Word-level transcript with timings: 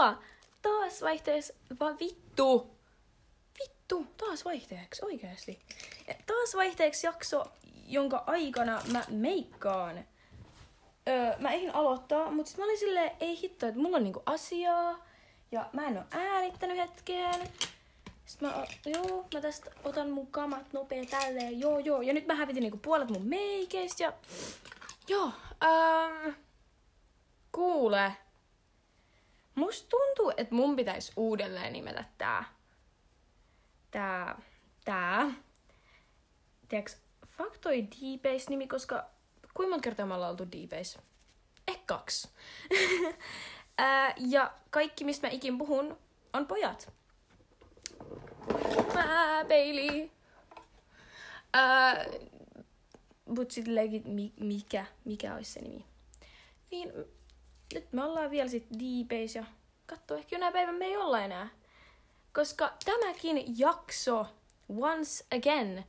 Tervetuloa 0.00 0.22
taas 0.62 1.02
vaihteeksi, 1.02 1.52
va 1.80 1.98
vittu. 2.00 2.76
Vittu, 3.60 4.06
taas 4.16 4.44
vaihteeksi, 4.44 5.04
oikeesti. 5.04 5.60
Taas 6.26 6.54
vaihteeksi 6.54 7.06
jakso, 7.06 7.44
jonka 7.86 8.24
aikana 8.26 8.82
mä 8.92 9.04
meikkaan. 9.08 10.04
Öö, 11.08 11.38
mä 11.38 11.50
eihin 11.50 11.74
aloittaa, 11.74 12.30
mutta 12.30 12.50
sit 12.50 12.58
mä 12.58 12.64
olin 12.64 12.78
silleen, 12.78 13.10
ei 13.20 13.40
hitto, 13.42 13.66
että 13.66 13.80
mulla 13.80 13.96
on 13.96 14.04
niinku 14.04 14.22
asiaa. 14.26 15.06
Ja 15.52 15.70
mä 15.72 15.86
en 15.86 15.98
oo 15.98 16.04
äänittänyt 16.10 16.76
hetkeen. 16.76 17.48
Sitten 18.26 18.48
mä, 18.48 18.64
joo, 18.86 19.26
mä 19.34 19.40
tästä 19.40 19.70
otan 19.84 20.10
mun 20.10 20.26
kamat 20.26 20.72
nopea 20.72 21.04
tälleen, 21.04 21.60
joo 21.60 21.78
joo. 21.78 22.02
Ja 22.02 22.12
nyt 22.12 22.26
mä 22.26 22.34
hävitin 22.34 22.62
niinku 22.62 22.78
puolet 22.78 23.10
mun 23.10 23.26
meikeistä 23.26 24.04
ja... 24.04 24.12
Joo, 25.08 25.32
ähm, 25.64 26.30
kuule. 27.52 28.12
Musta 29.54 29.88
tuntuu, 29.88 30.32
että 30.36 30.54
mun 30.54 30.76
pitäisi 30.76 31.12
uudelleen 31.16 31.72
nimetä 31.72 32.04
tää. 32.18 32.44
Tää, 33.90 34.42
tää. 34.84 35.30
Tiedätkö, 36.68 36.92
fuck 37.26 37.58
toi 37.58 37.82
D-Base-nimi, 37.82 38.66
koska 38.68 39.06
kuinka 39.54 39.70
monta 39.70 39.84
kertaa 39.84 40.06
me 40.06 40.14
ollaan 40.14 40.30
oltu 40.30 40.46
D-Base? 40.46 40.98
Eh 41.68 41.80
kaksi. 41.86 42.28
Ää, 43.78 44.14
ja 44.16 44.52
kaikki, 44.70 45.04
mistä 45.04 45.26
mä 45.26 45.32
ikin 45.32 45.58
puhun, 45.58 45.98
on 46.32 46.46
pojat. 46.46 46.92
Mä, 48.94 49.44
Bailey. 49.48 50.10
Ää, 51.52 52.06
mut 53.24 53.50
sit 53.50 53.66
legit, 53.66 54.04
mi, 54.04 54.32
mikä, 54.40 54.86
mikä 55.04 55.34
olisi 55.34 55.52
se 55.52 55.60
nimi? 55.60 55.84
Niin, 56.70 56.92
nyt 57.74 57.92
me 57.92 58.04
ollaan 58.04 58.30
vielä 58.30 58.48
sit 58.48 58.66
D-Base 58.78 59.38
ja 59.38 59.44
katso, 59.86 60.16
ehkä 60.16 60.36
jonain 60.36 60.52
päivän 60.52 60.74
me 60.74 60.84
ei 60.84 60.96
olla 60.96 61.20
enää. 61.20 61.48
Koska 62.34 62.72
tämäkin 62.84 63.58
jakso, 63.58 64.26
once 64.68 65.24
again, 65.36 65.84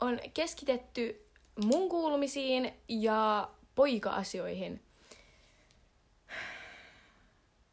on 0.00 0.20
keskitetty 0.34 1.28
mun 1.64 1.88
kuulumisiin 1.88 2.72
ja 2.88 3.50
poika-asioihin. 3.74 4.82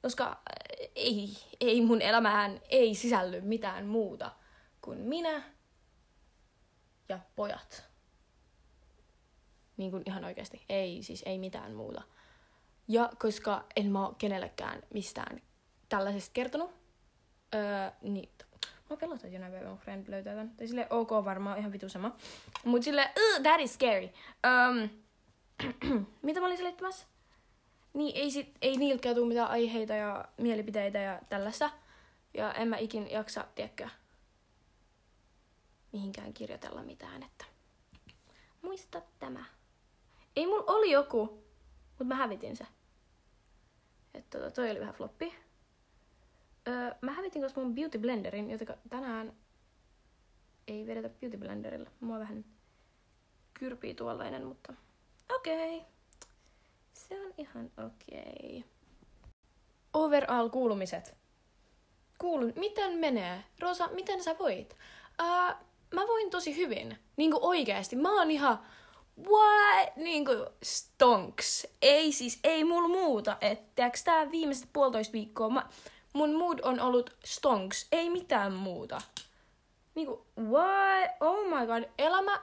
Koska 0.01 0.41
ei, 0.95 1.37
ei 1.59 1.81
mun 1.81 2.01
elämään 2.01 2.61
ei 2.69 2.95
sisälly 2.95 3.41
mitään 3.41 3.85
muuta 3.85 4.31
kuin 4.81 4.99
minä 4.99 5.43
ja 7.09 7.19
pojat. 7.35 7.83
Niin 9.77 9.91
kuin 9.91 10.03
ihan 10.05 10.25
oikeasti. 10.25 10.65
Ei, 10.69 11.03
siis 11.03 11.23
ei 11.25 11.37
mitään 11.37 11.73
muuta. 11.73 12.01
Ja 12.87 13.09
koska 13.19 13.65
en 13.75 13.91
mä 13.91 14.05
oo 14.07 14.15
kenellekään 14.17 14.81
mistään 14.93 15.41
tällaisesta 15.89 16.33
kertonut, 16.33 16.71
öö, 17.55 17.91
niin 18.01 18.29
Mä 18.89 18.97
pelotan 18.97 19.33
jonain 19.33 19.51
päivänä 19.51 19.69
mun 19.69 19.79
friend 19.79 20.05
löytää 20.07 20.35
tän. 20.35 20.49
Tai 20.49 20.67
sille 20.67 20.87
ok 20.89 21.11
varmaan 21.11 21.57
ihan 21.57 21.71
vitu 21.71 21.89
sama. 21.89 22.15
Mut 22.65 22.83
sille, 22.83 23.11
that 23.43 23.61
is 23.61 23.73
scary. 23.73 24.09
Um, 24.45 24.89
mitä 26.21 26.39
mä 26.39 26.45
olin 26.45 26.57
selittämässä? 26.57 27.07
Niin 27.93 28.15
ei, 28.15 28.31
sit, 28.31 28.57
ei 28.61 28.77
niiltäkään 28.77 29.15
tule 29.15 29.27
mitään 29.27 29.49
aiheita 29.49 29.93
ja 29.93 30.25
mielipiteitä 30.37 30.99
ja 30.99 31.21
tällaista. 31.29 31.69
Ja 32.33 32.53
en 32.53 32.67
mä 32.67 32.77
ikin 32.77 33.11
jaksa, 33.11 33.45
tiedäkö, 33.55 33.89
mihinkään 35.91 36.33
kirjoitella 36.33 36.83
mitään, 36.83 37.23
että 37.23 37.45
muista 38.61 39.01
tämä. 39.19 39.45
Ei 40.35 40.47
mulla 40.47 40.63
oli 40.67 40.91
joku, 40.91 41.43
mutta 41.89 42.03
mä 42.03 42.15
hävitin 42.15 42.57
se. 42.57 42.67
Että 44.15 44.39
tota, 44.39 44.51
toi 44.51 44.71
oli 44.71 44.79
vähän 44.79 44.95
floppi. 44.95 45.33
Öö, 46.67 46.91
mä 47.01 47.11
hävitin 47.11 47.41
koska 47.41 47.61
mun 47.61 47.75
beauty 47.75 47.97
blenderin, 47.97 48.51
joten 48.51 48.67
tänään 48.89 49.33
ei 50.67 50.87
vedetä 50.87 51.09
beauty 51.09 51.37
blenderilla. 51.37 51.89
Mua 51.99 52.19
vähän 52.19 52.45
kyrpii 53.53 53.95
tuollainen, 53.95 54.45
mutta 54.45 54.73
okei. 55.35 55.77
Okay. 55.77 55.89
Se 56.93 57.21
on 57.25 57.33
ihan 57.37 57.71
okei. 57.85 58.57
Okay. 58.57 58.69
Overall 59.93 60.49
kuulumiset. 60.49 61.15
Kuulun, 62.17 62.53
miten 62.55 62.93
menee? 62.93 63.43
Rosa, 63.59 63.87
miten 63.87 64.23
sä 64.23 64.35
voit? 64.39 64.77
Uh, 65.21 65.55
mä 65.93 66.07
voin 66.07 66.29
tosi 66.29 66.55
hyvin. 66.55 66.97
Niinku 67.17 67.39
oikeesti. 67.41 67.95
Mä 67.95 68.19
oon 68.19 68.31
ihan, 68.31 68.59
what? 69.17 69.95
Niinku 69.95 70.31
stonks. 70.63 71.67
Ei 71.81 72.11
siis, 72.11 72.39
ei 72.43 72.63
mulla 72.63 72.87
muuta. 72.87 73.37
Että 73.41 73.91
tää 74.03 74.31
viimeiset 74.31 74.69
puolitoista 74.73 75.13
viikkoa, 75.13 75.49
mä, 75.49 75.69
mun 76.13 76.35
mood 76.35 76.59
on 76.63 76.79
ollut 76.79 77.15
stonks. 77.25 77.87
Ei 77.91 78.09
mitään 78.09 78.53
muuta. 78.53 79.01
Niinku, 79.95 80.25
what? 80.39 81.11
Oh 81.19 81.45
my 81.45 81.67
god. 81.67 81.89
Elämä... 81.97 82.41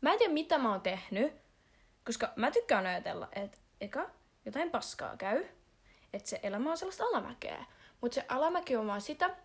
Mä 0.00 0.12
en 0.12 0.18
tiedä, 0.18 0.32
mitä 0.32 0.58
mä 0.58 0.70
oon 0.70 0.80
tehnyt. 0.80 1.32
Koska 2.06 2.32
mä 2.36 2.50
tykkään 2.50 2.86
ajatella, 2.86 3.28
että 3.32 3.58
eka 3.80 4.10
jotain 4.44 4.70
paskaa 4.70 5.16
käy. 5.16 5.44
Että 6.12 6.28
se 6.28 6.40
elämä 6.42 6.70
on 6.70 6.78
sellaista 6.78 7.04
alamäkeä. 7.04 7.64
Mutta 8.00 8.14
se 8.14 8.24
alamäki 8.28 8.76
on 8.76 8.86
vaan 8.86 9.00
sitä, 9.00 9.36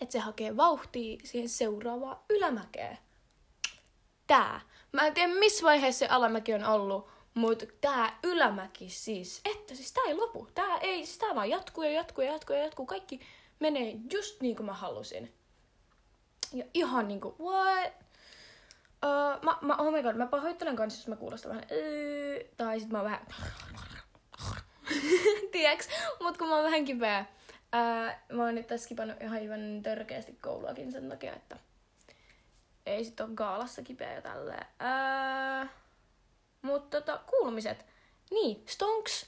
että 0.00 0.12
se 0.12 0.18
hakee 0.18 0.56
vauhtia 0.56 1.20
siihen 1.24 1.48
seuraavaan 1.48 2.16
ylämäkeen. 2.30 2.98
Tää. 4.26 4.60
Mä 4.92 5.06
en 5.06 5.14
tiedä, 5.14 5.34
missä 5.34 5.66
vaiheessa 5.66 5.98
se 5.98 6.06
alamäki 6.06 6.54
on 6.54 6.64
ollut, 6.64 7.08
mutta 7.34 7.66
tää 7.80 8.18
ylämäki 8.22 8.90
siis, 8.90 9.40
että 9.44 9.74
siis 9.74 9.92
tää 9.92 10.04
ei 10.06 10.14
lopu. 10.14 10.48
Tää 10.54 10.78
ei, 10.78 11.06
siis 11.06 11.18
tää 11.18 11.34
vaan 11.34 11.50
jatkuu 11.50 11.84
ja 11.84 11.90
jatkuu 11.90 12.24
ja 12.24 12.32
jatkuu 12.32 12.56
ja 12.56 12.62
jatkuu. 12.62 12.86
Kaikki 12.86 13.20
menee 13.60 13.96
just 14.12 14.40
niin 14.40 14.56
kuin 14.56 14.66
mä 14.66 14.72
halusin. 14.72 15.34
Ja 16.52 16.64
ihan 16.74 17.08
niinku, 17.08 17.36
what? 17.40 17.92
Uh, 19.04 19.42
mä, 19.42 19.58
mä, 19.60 19.76
oh 19.76 19.92
my 19.92 20.02
god, 20.02 20.16
mä 20.16 20.26
pahoittelen 20.26 20.76
kanssa, 20.76 21.00
jos 21.00 21.08
mä 21.08 21.16
kuulostan 21.16 21.50
vähän, 21.50 21.64
tai 22.56 22.80
sit 22.80 22.90
mä 22.90 22.98
oon 22.98 23.10
vähän, 23.10 23.26
tiiäks, 25.52 25.88
mut 26.20 26.38
kun 26.38 26.48
mä 26.48 26.54
oon 26.54 26.64
vähän 26.64 26.84
kipeä. 26.84 27.26
Uh, 27.74 28.36
mä 28.36 28.44
oon 28.44 28.54
nyt 28.54 28.66
tässä 28.66 28.88
kipannut 28.88 29.22
ihan 29.22 29.38
aivan 29.38 29.82
törkeästi 29.82 30.32
kouluakin 30.32 30.92
sen 30.92 31.08
takia, 31.08 31.32
että 31.32 31.56
ei 32.86 33.04
sit 33.04 33.20
oo 33.20 33.28
gaalassa 33.34 33.82
kipeä 33.82 34.12
ja 34.12 34.22
tälleen. 34.22 34.66
Uh, 34.80 35.68
mutta 36.62 37.00
tota, 37.00 37.20
kuulumiset. 37.30 37.86
Niin, 38.30 38.62
stonks. 38.66 39.26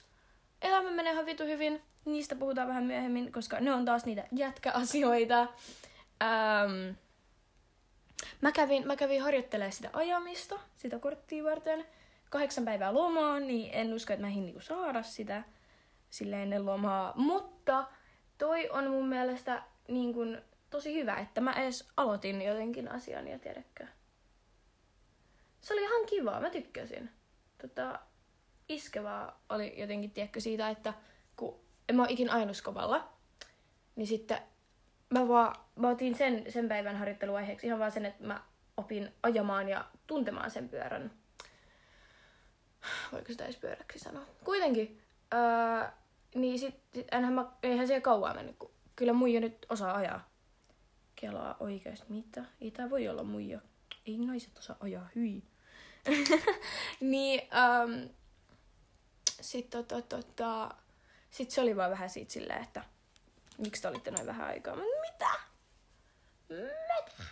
Elämä 0.62 0.90
menee 0.90 1.12
ihan 1.12 1.26
vitu 1.26 1.44
hyvin. 1.44 1.82
Niistä 2.04 2.34
puhutaan 2.34 2.68
vähän 2.68 2.84
myöhemmin, 2.84 3.32
koska 3.32 3.60
ne 3.60 3.74
on 3.74 3.84
taas 3.84 4.04
niitä 4.04 4.24
jätkäasioita. 4.32 5.40
Um, 5.42 6.94
mä 8.40 8.52
kävin, 8.52 8.86
mä 8.86 8.96
kävin 8.96 9.22
harjoittelemaan 9.22 9.72
sitä 9.72 9.90
ajamista, 9.92 10.58
sitä 10.76 10.98
korttia 10.98 11.44
varten. 11.44 11.86
Kahdeksan 12.30 12.64
päivää 12.64 12.94
lomaa, 12.94 13.40
niin 13.40 13.70
en 13.72 13.94
usko, 13.94 14.12
että 14.12 14.22
mä 14.26 14.28
ehdin 14.28 14.44
niinku 14.44 14.60
saada 14.60 15.02
sitä 15.02 15.42
sille 16.10 16.42
ennen 16.42 16.66
lomaa. 16.66 17.12
Mutta 17.16 17.84
toi 18.38 18.70
on 18.70 18.90
mun 18.90 19.08
mielestä 19.08 19.62
niin 19.88 20.14
kun, 20.14 20.42
tosi 20.76 20.94
hyvä, 20.94 21.16
että 21.16 21.40
mä 21.40 21.52
edes 21.52 21.88
aloitin 21.96 22.42
jotenkin 22.42 22.90
asian 22.90 23.28
ja 23.28 23.38
tiedäkö. 23.38 23.86
Se 25.60 25.74
oli 25.74 25.82
ihan 25.82 26.06
kiva, 26.06 26.40
mä 26.40 26.50
tykkäsin. 26.50 27.10
Tota, 27.62 28.00
iskevää 28.68 29.32
oli 29.48 29.80
jotenkin, 29.80 30.10
tiedäkö, 30.10 30.40
siitä, 30.40 30.68
että 30.68 30.94
kun 31.36 31.60
en 31.88 31.96
mä 31.96 32.02
ole 32.02 32.12
ikin 32.12 32.30
ainuskopalla, 32.30 33.12
niin 33.96 34.06
sitten 34.06 34.38
mä 35.10 35.28
vaan, 35.28 35.56
mä 35.76 35.88
otin 35.88 36.14
sen, 36.14 36.52
sen 36.52 36.68
päivän 36.68 36.96
harjoitteluaiheeksi 36.96 37.66
ihan 37.66 37.78
vaan 37.78 37.92
sen, 37.92 38.06
että 38.06 38.24
mä 38.24 38.42
opin 38.76 39.12
ajamaan 39.22 39.68
ja 39.68 39.84
tuntemaan 40.06 40.50
sen 40.50 40.68
pyörän. 40.68 41.10
Voiko 43.12 43.28
sitä 43.28 43.44
edes 43.44 43.56
pyöräksi 43.56 43.98
sanoa? 43.98 44.24
Kuitenkin, 44.44 45.02
öö, 45.34 45.88
niin 46.34 46.58
sit, 46.58 46.80
sit 46.94 47.06
enhän 47.12 47.32
mä, 47.32 47.52
eihän 47.62 47.88
se 47.88 48.00
kauan 48.00 48.36
mennyt, 48.36 48.56
kun 48.58 48.70
kyllä 48.96 49.12
muija 49.12 49.40
nyt 49.40 49.66
osaa 49.68 49.94
ajaa. 49.94 50.35
Kelaa 51.16 51.56
oikeesti, 51.60 52.06
mitä? 52.08 52.44
Ei 52.60 52.70
tää 52.70 52.90
voi 52.90 53.08
olla 53.08 53.22
muija. 53.22 53.60
Ei 54.06 54.18
naiset 54.18 54.58
osaa 54.58 54.76
ajaa, 54.80 55.08
hyi. 55.14 55.42
niin, 57.00 57.40
um, 57.40 58.08
sitten 59.40 59.84
tota, 59.84 60.02
tota, 60.02 60.74
sit 61.30 61.50
se 61.50 61.60
oli 61.60 61.76
vaan 61.76 61.90
vähän 61.90 62.10
siitä 62.10 62.32
silleen, 62.32 62.62
että 62.62 62.84
miksi 63.58 63.82
te 63.82 63.88
olitte 63.88 64.10
noin 64.10 64.26
vähän 64.26 64.46
aikaa? 64.46 64.76
Mitä? 64.76 65.30
Mitä? 66.48 67.24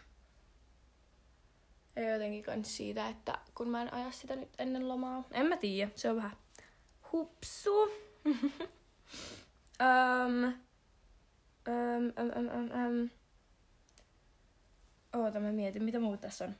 Ja 1.97 2.13
jotenkin 2.13 2.43
kans 2.43 2.77
siitä, 2.77 3.09
että 3.09 3.39
kun 3.55 3.69
mä 3.69 3.83
en 3.83 3.95
aja 3.95 4.11
sitä 4.11 4.37
nyt 4.37 4.49
ennen 4.59 4.89
lomaa. 4.89 5.25
En 5.31 5.47
mä 5.47 5.57
tiedä, 5.57 5.91
se 5.95 6.11
on 6.11 6.17
vähän 6.17 6.37
hupsu. 7.13 7.83
um, 8.25 8.45
um, 11.69 12.13
um, 12.19 12.31
um, 12.37 12.49
um, 12.55 12.71
um. 12.87 13.11
Oota, 15.15 15.41
mä 15.41 15.53
mietin, 15.53 15.85
mitä 15.85 16.01
muut 16.01 16.21
tässä 16.21 16.45
on. 16.45 16.55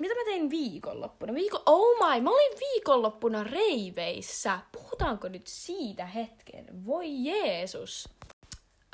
mitä 0.00 0.14
mä 0.14 0.24
tein 0.24 0.50
viikonloppuna? 0.50 1.34
Viiko... 1.34 1.62
Oh 1.66 1.96
my, 1.98 2.20
mä 2.20 2.30
olin 2.30 2.58
viikonloppuna 2.60 3.44
reiveissä. 3.44 4.58
Puhutaanko 4.72 5.28
nyt 5.28 5.46
siitä 5.46 6.06
hetken? 6.06 6.86
Voi 6.86 7.24
Jeesus. 7.24 8.08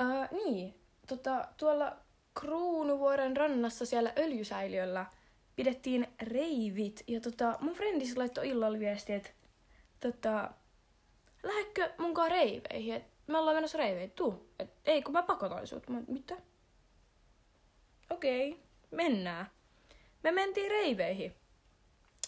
Uh, 0.03 0.45
niin, 0.45 0.75
tota, 1.07 1.49
tuolla 1.57 1.97
Kruunuvuoren 2.41 3.37
rannassa 3.37 3.87
siellä 3.87 4.13
öljysäiliöllä 4.19 5.07
pidettiin 5.57 6.07
reivit. 6.23 7.05
Ja 7.07 7.21
tota, 7.21 7.59
mun 7.61 7.75
frendis 7.75 8.17
laittoi 8.17 8.49
illalla 8.49 8.79
viestiä, 8.79 9.17
että 9.17 9.31
tota, 10.01 10.51
lähdekö 11.43 11.91
munkaan 11.99 12.31
reiveihin? 12.31 12.95
Et 12.95 13.05
me 13.27 13.39
ollaan 13.39 13.57
menossa 13.57 13.79
reiveihin, 13.79 14.11
tuu. 14.11 14.51
Et, 14.59 14.71
ei, 14.85 15.03
kun 15.03 15.13
mä 15.13 15.23
pakotan 15.23 15.67
sut. 15.67 15.89
Mä, 15.89 16.01
mitä? 16.09 16.37
Okei, 18.11 18.49
okay, 18.49 18.61
mennään. 18.91 19.51
Me 20.23 20.33
mentiin 20.33 20.71
reiveihin. 20.71 21.35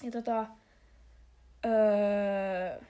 Ja 0.02 0.11
tota, 0.11 0.46
öö, 1.64 2.81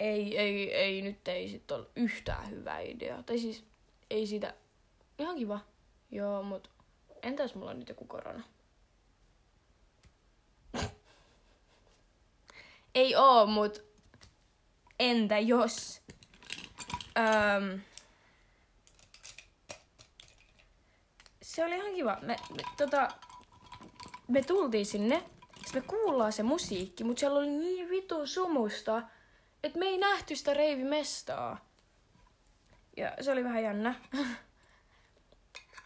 ei, 0.00 0.38
ei, 0.38 0.74
ei, 0.74 1.02
nyt 1.02 1.28
ei 1.28 1.48
sit 1.48 1.70
ole 1.70 1.86
yhtään 1.96 2.50
hyvä 2.50 2.78
idea. 2.78 3.22
Tai 3.22 3.38
siis, 3.38 3.64
ei 4.10 4.26
siitä, 4.26 4.54
ihan 5.18 5.36
kiva. 5.36 5.60
Joo, 6.10 6.42
mut 6.42 6.70
entäs 7.22 7.54
mulla 7.54 7.70
on 7.70 7.78
nyt 7.78 7.88
joku 7.88 8.04
korona? 8.04 8.44
ei 12.94 13.16
oo, 13.16 13.46
mut 13.46 13.84
entä 15.00 15.38
jos? 15.38 16.02
Öm, 17.18 17.80
se 21.54 21.64
oli 21.64 21.74
ihan 21.74 21.94
kiva. 21.94 22.18
Me, 22.22 22.36
me, 22.56 22.62
tota, 22.76 23.08
me 24.28 24.42
tultiin 24.42 24.86
sinne, 24.86 25.22
me 25.74 25.80
kuullaan 25.80 26.32
se 26.32 26.42
musiikki, 26.42 27.04
mutta 27.04 27.20
siellä 27.20 27.38
oli 27.38 27.50
niin 27.50 27.90
vitu 27.90 28.26
sumusta, 28.26 29.02
että 29.62 29.78
me 29.78 29.86
ei 29.86 29.98
nähty 29.98 30.36
sitä 30.36 30.54
reivimestaa. 30.54 31.68
Ja 32.96 33.16
se 33.20 33.32
oli 33.32 33.44
vähän 33.44 33.62
jännä. 33.62 33.94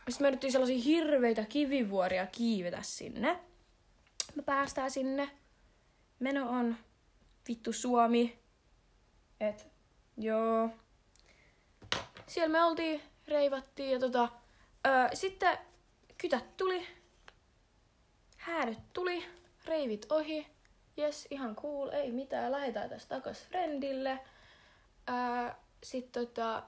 Sitten 0.09 0.25
me 0.25 0.29
yritettiin 0.29 0.53
sellaisia 0.53 0.83
hirveitä 0.83 1.45
kivivuoria 1.45 2.27
kiivetä 2.27 2.83
sinne. 2.83 3.41
Me 4.35 4.43
päästään 4.43 4.91
sinne. 4.91 5.31
Meno 6.19 6.51
on 6.51 6.77
vittu 7.49 7.73
Suomi. 7.73 8.39
Et, 9.41 9.67
joo. 10.17 10.71
Siellä 12.27 12.53
me 12.53 12.65
oltiin, 12.65 13.03
reivattiin 13.29 13.91
ja 13.91 13.99
tota... 13.99 14.29
Öö, 14.87 15.09
sitten 15.15 15.59
kytät 16.19 16.57
tuli. 16.57 16.87
Häädyt 18.37 18.93
tuli. 18.93 19.25
Reivit 19.65 20.13
ohi. 20.13 20.47
Jes, 20.97 21.27
ihan 21.31 21.57
cool, 21.57 21.89
ei 21.89 22.13
mitään. 22.13 22.53
Lähetään 22.53 22.91
tästä 22.91 23.15
takas 23.15 23.43
friendille. 23.43 24.21
Öö, 25.09 25.55
sitten 25.83 26.27
tota... 26.27 26.63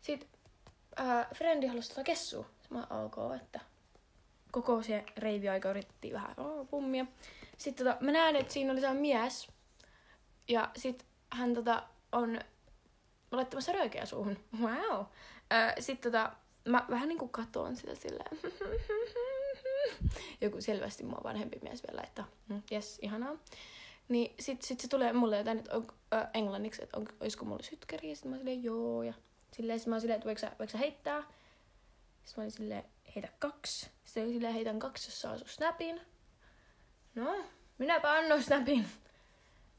Sit 0.00 0.28
ää, 0.96 1.28
frendi 1.34 1.66
halusi 1.66 1.88
tota 1.88 2.04
kessua. 2.04 2.46
Mä 2.70 2.86
ok, 3.04 3.16
että 3.42 3.60
koko 4.50 4.82
se 4.82 5.04
reiviaika 5.16 5.70
yritettiin 5.70 6.14
vähän 6.14 6.34
oh, 6.36 6.68
pummia. 6.68 7.06
Sitten 7.58 7.86
tota, 7.86 8.04
mä 8.04 8.12
näen, 8.12 8.36
että 8.36 8.52
siinä 8.52 8.72
oli 8.72 8.80
tämä 8.80 8.94
mies. 8.94 9.48
Ja 10.48 10.70
sit 10.76 11.06
hän 11.30 11.54
tota, 11.54 11.82
on 12.12 12.40
laittamassa 13.30 13.72
röökeä 13.72 14.06
suuhun. 14.06 14.38
Wow. 14.60 15.04
sitten 15.78 16.12
tota, 16.12 16.32
mä 16.66 16.86
vähän 16.90 17.08
niinku 17.08 17.28
katoon 17.28 17.76
sitä 17.76 17.94
silleen. 17.94 18.38
Joku 20.40 20.60
selvästi 20.60 21.04
mua 21.04 21.20
vanhempi 21.24 21.58
mies 21.62 21.82
vielä, 21.88 22.02
että 22.02 22.24
mm, 22.48 22.62
jes, 22.70 22.98
ihanaa. 23.02 23.36
Niin 24.08 24.34
sit, 24.40 24.62
sit 24.62 24.80
se 24.80 24.88
tulee 24.88 25.12
mulle 25.12 25.38
jotain, 25.38 25.58
että 25.58 25.76
on, 25.76 25.86
äh, 26.14 26.28
englanniksi, 26.34 26.82
että 26.82 26.96
on, 26.96 27.06
olisiko 27.20 27.44
mulla 27.44 27.62
sytkäri. 27.62 28.14
Sitten 28.14 28.30
mä 28.30 28.38
silleen, 28.38 28.64
joo. 28.64 29.02
Ja 29.02 29.14
Silleen, 29.56 29.78
sit 29.78 29.88
mä 29.88 29.94
olin 29.94 30.00
silleen, 30.00 30.16
että 30.16 30.26
voiko 30.26 30.38
sä, 30.38 30.52
voiko 30.58 30.70
sä 30.70 30.78
heittää? 30.78 31.20
Sitten 31.20 32.34
mä 32.36 32.42
olin 32.42 32.50
silleen, 32.50 32.84
heitä 33.14 33.28
kaksi. 33.38 33.90
Sitten 34.04 34.24
oli 34.24 34.32
silleen, 34.32 34.54
heitän 34.54 34.78
kaksi, 34.78 35.08
jos 35.08 35.20
saa 35.20 35.38
sun 35.38 35.48
snapin. 35.48 36.00
No, 37.14 37.44
minäpä 37.78 38.12
annoin 38.12 38.42
snapin. 38.42 38.86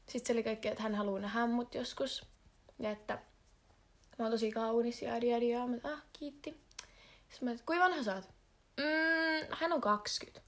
Sitten 0.06 0.26
se 0.26 0.32
oli 0.32 0.42
kaikki, 0.42 0.68
että 0.68 0.82
hän 0.82 0.94
haluaa 0.94 1.20
nähdä 1.20 1.46
mut 1.46 1.74
joskus. 1.74 2.26
Ja 2.78 2.90
että 2.90 3.18
mä 4.18 4.24
oon 4.24 4.30
tosi 4.32 4.50
kaunis 4.50 5.02
ja 5.02 5.14
adi 5.14 5.34
adi 5.34 5.48
ja 5.48 5.66
mä 5.66 5.76
ah, 5.84 6.02
kiitti. 6.12 6.60
Sitten 7.28 7.48
mä 7.48 7.52
että 7.52 7.62
kuinka 7.66 7.84
vanha 7.84 8.02
sä 8.02 8.14
oot? 8.14 8.28
Mm, 8.76 9.46
hän 9.50 9.72
on 9.72 9.80
20. 9.80 10.40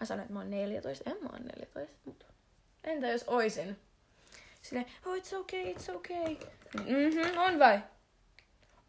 Mä 0.00 0.06
sanoin, 0.06 0.22
että 0.22 0.32
mä 0.32 0.38
oon 0.38 0.50
14. 0.50 1.10
En 1.10 1.16
mä 1.22 1.28
oon 1.32 1.42
14, 1.42 1.96
mutta 2.04 2.26
entä 2.84 3.08
jos 3.08 3.24
oisin? 3.26 3.78
Silleen, 4.62 4.86
oh 5.06 5.14
it's 5.14 5.36
okay, 5.36 5.72
it's 5.72 5.96
okay. 5.96 6.36
Mhm, 6.74 7.38
on 7.38 7.58
vai? 7.58 7.80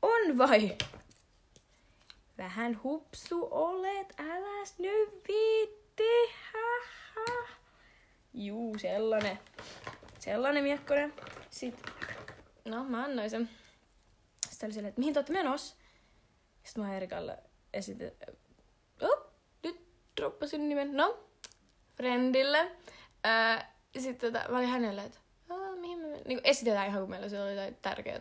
On 0.01 0.38
vai? 0.38 0.78
Vähän 2.38 2.80
hupsu 2.84 3.48
olet, 3.52 4.13
äläs 4.19 4.80
nyt 4.80 5.24
viitti. 5.28 6.34
Haha. 6.54 7.48
Juu, 8.34 8.78
sellainen. 8.78 9.40
Sellainen 10.19 10.63
miekkonen. 10.63 11.13
Sitten, 11.50 11.94
no 12.66 12.84
mä 12.84 13.04
annoin 13.04 13.30
sen. 13.30 13.50
Sitten 14.50 14.68
oli 14.68 14.74
silleen, 14.74 14.90
että 14.90 15.00
mihin 15.00 15.13
te 15.13 15.19
olette 15.19 15.34
menossa? 15.34 15.75
Sitten 16.69 16.83
mä 16.83 16.98
Erikalle 16.98 17.38
esitin, 17.74 18.12
oh, 19.01 19.31
nyt 19.63 19.88
droppasin 20.18 20.69
nimen, 20.69 20.98
no, 20.98 21.30
friendille. 21.98 22.71
Öö, 23.25 23.66
sitten 23.98 24.33
tota, 24.33 24.50
mä 24.50 24.57
olin 24.57 24.69
hänelle, 24.69 25.04
että 25.04 25.19
mihin 25.80 26.00
me 26.00 26.21
niin 26.25 26.42
esitetään 26.44 26.88
ihan 26.88 27.00
kuin 27.00 27.10
meillä 27.10 27.30
se 27.30 27.42
oli 27.42 27.50
jotain 27.50 27.77
tärkeää 27.81 28.19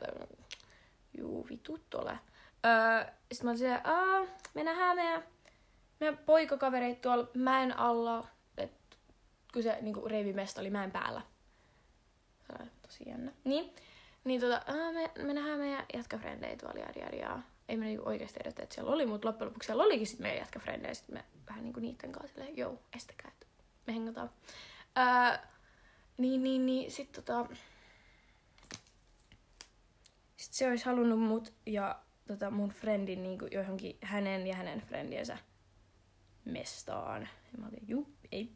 juu, 1.18 1.46
vitut 1.50 1.94
ole. 1.94 2.18
Öö, 2.66 3.12
sitten 3.32 3.46
mä 3.46 3.50
olin 3.50 3.58
silleen, 3.58 3.86
Aa, 3.86 4.26
me 4.54 4.64
nähdään 4.64 4.96
meidän, 4.96 5.24
meidän 6.00 6.18
poikakavereit 6.18 7.00
tuolla 7.00 7.28
mäen 7.34 7.78
alla, 7.78 8.28
että 8.58 8.96
kun 9.52 9.62
se 9.62 9.78
niinku, 9.80 10.08
reivimesta 10.08 10.60
oli 10.60 10.70
mäen 10.70 10.90
päällä. 10.90 11.22
Tosi 12.82 13.08
jännä. 13.08 13.32
Niin, 13.44 13.74
niin 14.24 14.40
tota, 14.40 14.62
me, 14.92 15.24
me 15.24 15.34
nähdään 15.34 15.58
meidän 15.58 15.86
jätkäfrendejä 15.94 16.56
tuolla 16.56 16.80
jari, 16.80 17.00
jari, 17.00 17.20
ja 17.20 17.40
ei 17.69 17.76
me 17.76 17.85
niinku 17.85 18.09
oikeasti 18.09 18.41
edetä, 18.41 18.62
että 18.62 18.75
siellä 18.75 18.93
oli, 18.93 19.06
mutta 19.06 19.29
loppujen 19.29 19.49
lopuksi 19.49 19.67
siellä 19.67 19.85
olikin 19.85 20.06
sit 20.06 20.19
meidän 20.19 20.38
jätkäfrendejä, 20.38 20.94
sitten 20.94 21.15
me 21.15 21.25
vähän 21.49 21.65
niinku 21.65 21.81
niitten 21.81 22.13
kanssa 22.13 22.34
silleen, 22.34 22.56
joo, 22.56 22.79
estäkää, 22.96 23.31
että 23.34 23.46
me 23.87 23.94
hengataan. 23.94 24.31
Öö, 24.98 25.39
niin, 26.19 26.43
niin, 26.43 26.67
niin, 26.67 26.91
sit 26.91 27.13
tota, 27.13 27.46
sitten 30.37 30.58
se 30.58 30.69
olisi 30.69 30.84
halunnut 30.84 31.20
mut 31.20 31.53
ja 31.67 32.01
tota, 32.27 32.51
mun 32.51 32.69
friendin 32.69 33.22
niin 33.22 33.39
kuin 33.39 33.53
johonkin 33.53 33.98
hänen 34.03 34.46
ja 34.46 34.56
hänen 34.56 34.81
friendiensä 34.81 35.39
mestaan. 36.44 37.22
Ja 37.22 37.58
mä 37.58 37.67
olin, 37.69 37.89
juu, 37.89 38.06
ei, 38.32 38.53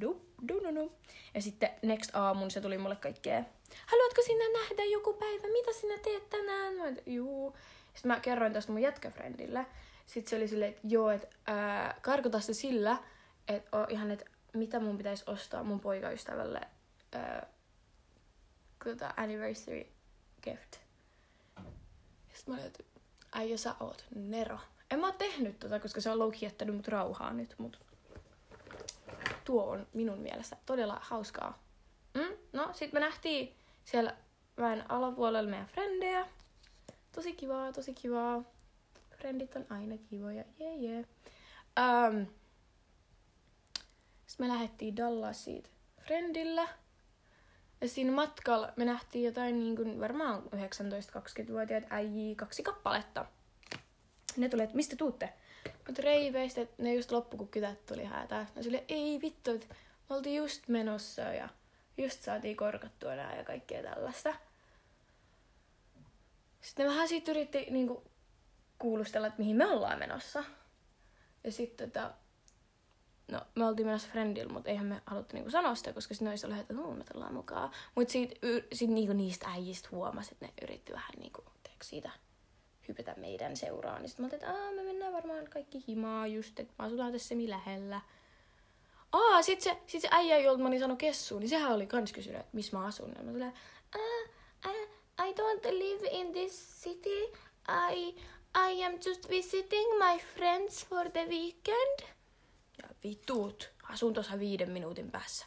du, 0.00 0.26
du, 0.48 0.60
du, 0.64 0.74
du. 0.74 0.92
Ja 1.34 1.42
sitten 1.42 1.70
next 1.82 2.10
aamun 2.14 2.50
se 2.50 2.60
tuli 2.60 2.78
mulle 2.78 2.96
kaikkea, 2.96 3.44
haluatko 3.86 4.22
sinä 4.22 4.44
nähdä 4.52 4.84
joku 4.84 5.12
päivä, 5.12 5.48
mitä 5.52 5.72
sinä 5.72 5.98
teet 5.98 6.30
tänään? 6.30 6.74
Mä 6.74 6.82
olin, 6.82 7.02
juu. 7.06 7.56
Sitten 7.98 8.08
mä 8.08 8.20
kerroin 8.20 8.52
tästä 8.52 8.72
mun 8.72 8.80
jätkäfriendille. 8.82 9.66
Sitten 10.06 10.30
se 10.30 10.36
oli 10.36 10.48
silleen, 10.48 10.70
että 10.70 10.86
joo, 10.88 11.10
että 11.10 11.28
karkota 12.02 12.40
se 12.40 12.54
sillä, 12.54 12.98
että 13.48 13.86
ihan, 13.88 14.10
että 14.10 14.24
mitä 14.54 14.80
mun 14.80 14.96
pitäisi 14.96 15.24
ostaa 15.26 15.62
mun 15.62 15.80
poikaystävälle 15.80 16.60
ää, 17.12 17.46
anniversary 19.16 19.86
gift. 20.42 20.76
Sitten 22.32 22.54
mä 22.54 22.54
olin, 22.54 22.66
että 22.66 22.84
äijä 23.32 23.56
sä 23.56 23.74
oot 23.80 24.04
Nero. 24.14 24.58
En 24.90 25.00
mä 25.00 25.06
oo 25.06 25.12
tehnyt 25.12 25.58
tota, 25.58 25.80
koska 25.80 26.00
se 26.00 26.10
on 26.10 26.18
low 26.18 26.32
jättänyt 26.40 26.76
mut 26.76 26.88
rauhaa 26.88 27.32
nyt, 27.32 27.54
mut 27.58 27.80
tuo 29.44 29.70
on 29.70 29.86
minun 29.92 30.18
mielestä 30.18 30.56
todella 30.66 30.98
hauskaa. 31.00 31.62
Mm? 32.14 32.36
No, 32.52 32.70
sit 32.72 32.92
me 32.92 33.00
nähtiin 33.00 33.56
siellä 33.84 34.16
vähän 34.58 34.84
alapuolella 34.88 35.50
meidän 35.50 35.66
frendejä. 35.66 36.26
Tosi 37.18 37.32
kivaa, 37.32 37.72
tosi 37.72 37.94
kivaa. 37.94 38.42
Frendit 39.16 39.56
on 39.56 39.66
aina 39.70 39.96
kivoja, 40.10 40.44
jee 40.58 40.68
yeah, 40.68 40.82
jee. 40.82 41.04
Yeah. 41.78 42.12
Um, 42.14 42.26
sitten 44.26 44.46
me 44.46 44.52
lähdettiin 44.52 44.96
Dallasiin 44.96 45.64
friendillä. 46.00 46.68
Ja 47.80 47.88
siinä 47.88 48.12
matkalla 48.12 48.72
me 48.76 48.84
nähtiin 48.84 49.24
jotain 49.24 49.58
niin 49.58 49.76
kuin 49.76 50.00
varmaan 50.00 50.42
19-20-vuotiaat 50.42 51.84
äijiä 51.90 52.34
kaksi 52.34 52.62
kappaletta. 52.62 53.24
Ne 54.36 54.48
tuli, 54.48 54.62
että 54.62 54.76
mistä 54.76 54.96
tuutte? 54.96 55.32
Mutta 55.86 56.02
reiveistä, 56.02 56.60
että 56.60 56.82
ne 56.82 56.94
just 56.94 57.12
loppu, 57.12 57.36
kun 57.36 57.48
kytät 57.48 57.86
tuli 57.86 58.04
häätää. 58.04 58.46
No 58.56 58.62
sille 58.62 58.84
ei 58.88 59.20
vittu, 59.22 59.50
että 59.50 59.74
me 60.10 60.16
oltiin 60.16 60.36
just 60.36 60.68
menossa 60.68 61.22
ja 61.22 61.48
just 61.96 62.22
saatiin 62.22 62.56
korkattua 62.56 63.14
nää 63.14 63.36
ja 63.36 63.44
kaikkea 63.44 63.82
tällaista. 63.82 64.47
Sitten 66.60 66.86
ne 66.86 66.92
vähän 66.92 67.08
siitä 67.08 67.30
yritti 67.30 67.66
niinku 67.70 68.02
kuulustella, 68.78 69.26
että 69.26 69.38
mihin 69.38 69.56
me 69.56 69.66
ollaan 69.66 69.98
menossa. 69.98 70.44
Ja 71.44 71.52
sitten 71.52 71.90
tota, 71.90 72.10
no 73.28 73.40
me 73.54 73.66
oltiin 73.66 73.86
menossa 73.86 74.08
friendillä, 74.08 74.52
mutta 74.52 74.70
eihän 74.70 74.86
me 74.86 75.02
haluttu 75.06 75.36
niinku 75.36 75.50
sanoa 75.50 75.74
sitä, 75.74 75.92
koska 75.92 76.14
sitten 76.14 76.28
olisi 76.28 76.46
ollut, 76.46 76.60
että 76.60 76.74
huu, 76.74 76.94
me 76.94 77.04
tullaan 77.12 77.34
mukaan. 77.34 77.70
Mutta 77.94 78.12
sit, 78.12 78.38
sit 78.72 78.90
niinku 78.90 79.12
niistä 79.12 79.48
äijistä 79.48 79.88
huomasi, 79.92 80.30
että 80.32 80.46
ne 80.46 80.52
yritti 80.62 80.92
vähän 80.92 81.14
niinku, 81.18 81.44
teekö 81.62 81.84
siitä 81.84 82.10
hypätä 82.88 83.14
meidän 83.16 83.56
seuraan. 83.56 84.02
Niin 84.02 84.08
sitten 84.08 84.22
mä 84.22 84.26
oltiin, 84.26 84.50
että 84.50 84.70
me 84.76 84.82
mennään 84.82 85.12
varmaan 85.12 85.44
kaikki 85.50 85.84
himaa 85.88 86.26
just, 86.26 86.60
että 86.60 86.74
me 86.78 86.84
asutaan 86.84 87.12
tässä 87.12 87.28
semi 87.28 87.48
lähellä. 87.48 88.00
Aa, 89.12 89.42
sit 89.42 89.60
se, 89.60 89.78
sit 89.86 90.02
se 90.02 90.08
äijä, 90.10 90.38
jolta 90.38 90.62
mä 90.62 90.68
olin 90.68 90.80
sanonut 90.80 90.98
kessuun, 90.98 91.40
niin 91.40 91.48
sehän 91.48 91.72
oli 91.72 91.86
kans 91.86 92.12
kysynyt, 92.12 92.40
että 92.40 92.56
missä 92.56 92.76
mä 92.76 92.84
asun. 92.84 93.12
Ja 93.18 93.22
mä 93.22 93.32
tulin, 93.32 93.52
I, 95.28 95.32
don't 95.32 95.64
live 95.64 96.08
in 96.12 96.32
this 96.32 96.82
city. 96.82 97.20
I, 97.68 98.14
I 98.54 98.70
am 98.84 98.94
just 99.06 99.28
visiting 99.28 99.98
my 99.98 100.18
friends 100.36 100.86
for 100.86 101.10
the 101.10 101.26
weekend. 101.28 101.98
Ja 102.82 102.88
vitut, 103.04 103.70
asun 103.82 104.14
tuossa 104.14 104.38
viiden 104.38 104.70
minuutin 104.70 105.10
päässä. 105.10 105.46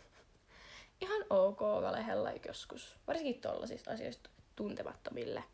Ihan 1.00 1.24
ok 1.30 1.60
valehella 1.60 2.30
joskus. 2.46 2.96
Varsinkin 3.06 3.40
tollasista 3.40 3.90
asioista 3.90 4.30
tuntemattomille. 4.56 5.44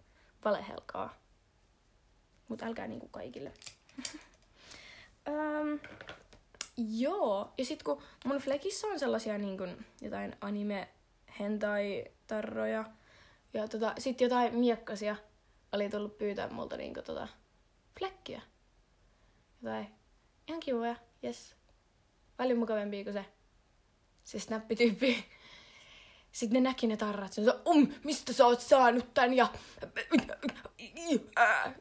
Valehelkaa. 0.44 1.14
Mutta 2.49 2.66
älkää 2.66 2.87
niinku 2.87 3.08
kaikille. 3.08 3.52
um, 5.28 5.80
joo, 6.76 7.52
ja 7.58 7.64
sit 7.64 7.82
kun 7.82 8.02
mun 8.25 8.38
flekissä 8.38 8.87
on 8.87 8.99
sellaisia 8.99 9.38
niinku 9.38 9.64
jotain 10.00 10.37
anime 10.40 10.88
hentai 11.40 12.04
tarroja 12.26 12.85
ja 13.55 13.69
tota, 13.69 13.95
sit 13.99 14.21
jotain 14.21 14.55
miekkasia 14.55 15.17
oli 15.73 15.88
tullut 15.90 16.19
pyytää 16.19 16.49
multa 16.50 16.76
niinku 16.76 17.02
tota 17.02 17.28
flekkiä. 17.99 18.43
Jotain 19.62 19.88
ihan 20.49 20.61
kivoja, 20.61 20.97
jes. 21.23 21.55
Paljon 22.37 22.59
mukavempia 22.59 23.05
kuin 23.05 23.14
se, 23.14 23.25
se 24.25 24.38
snappityyppi. 24.38 25.25
Sitten 26.33 26.62
ne 26.62 26.69
näki 26.69 26.87
ne 26.87 26.97
tarrat, 26.97 27.33
on 27.38 27.76
um, 27.76 27.93
mistä 28.05 28.33
sä 28.33 28.47
oot 28.47 28.61
saanut 28.61 29.14
tän 29.14 29.35
ja... 29.35 29.52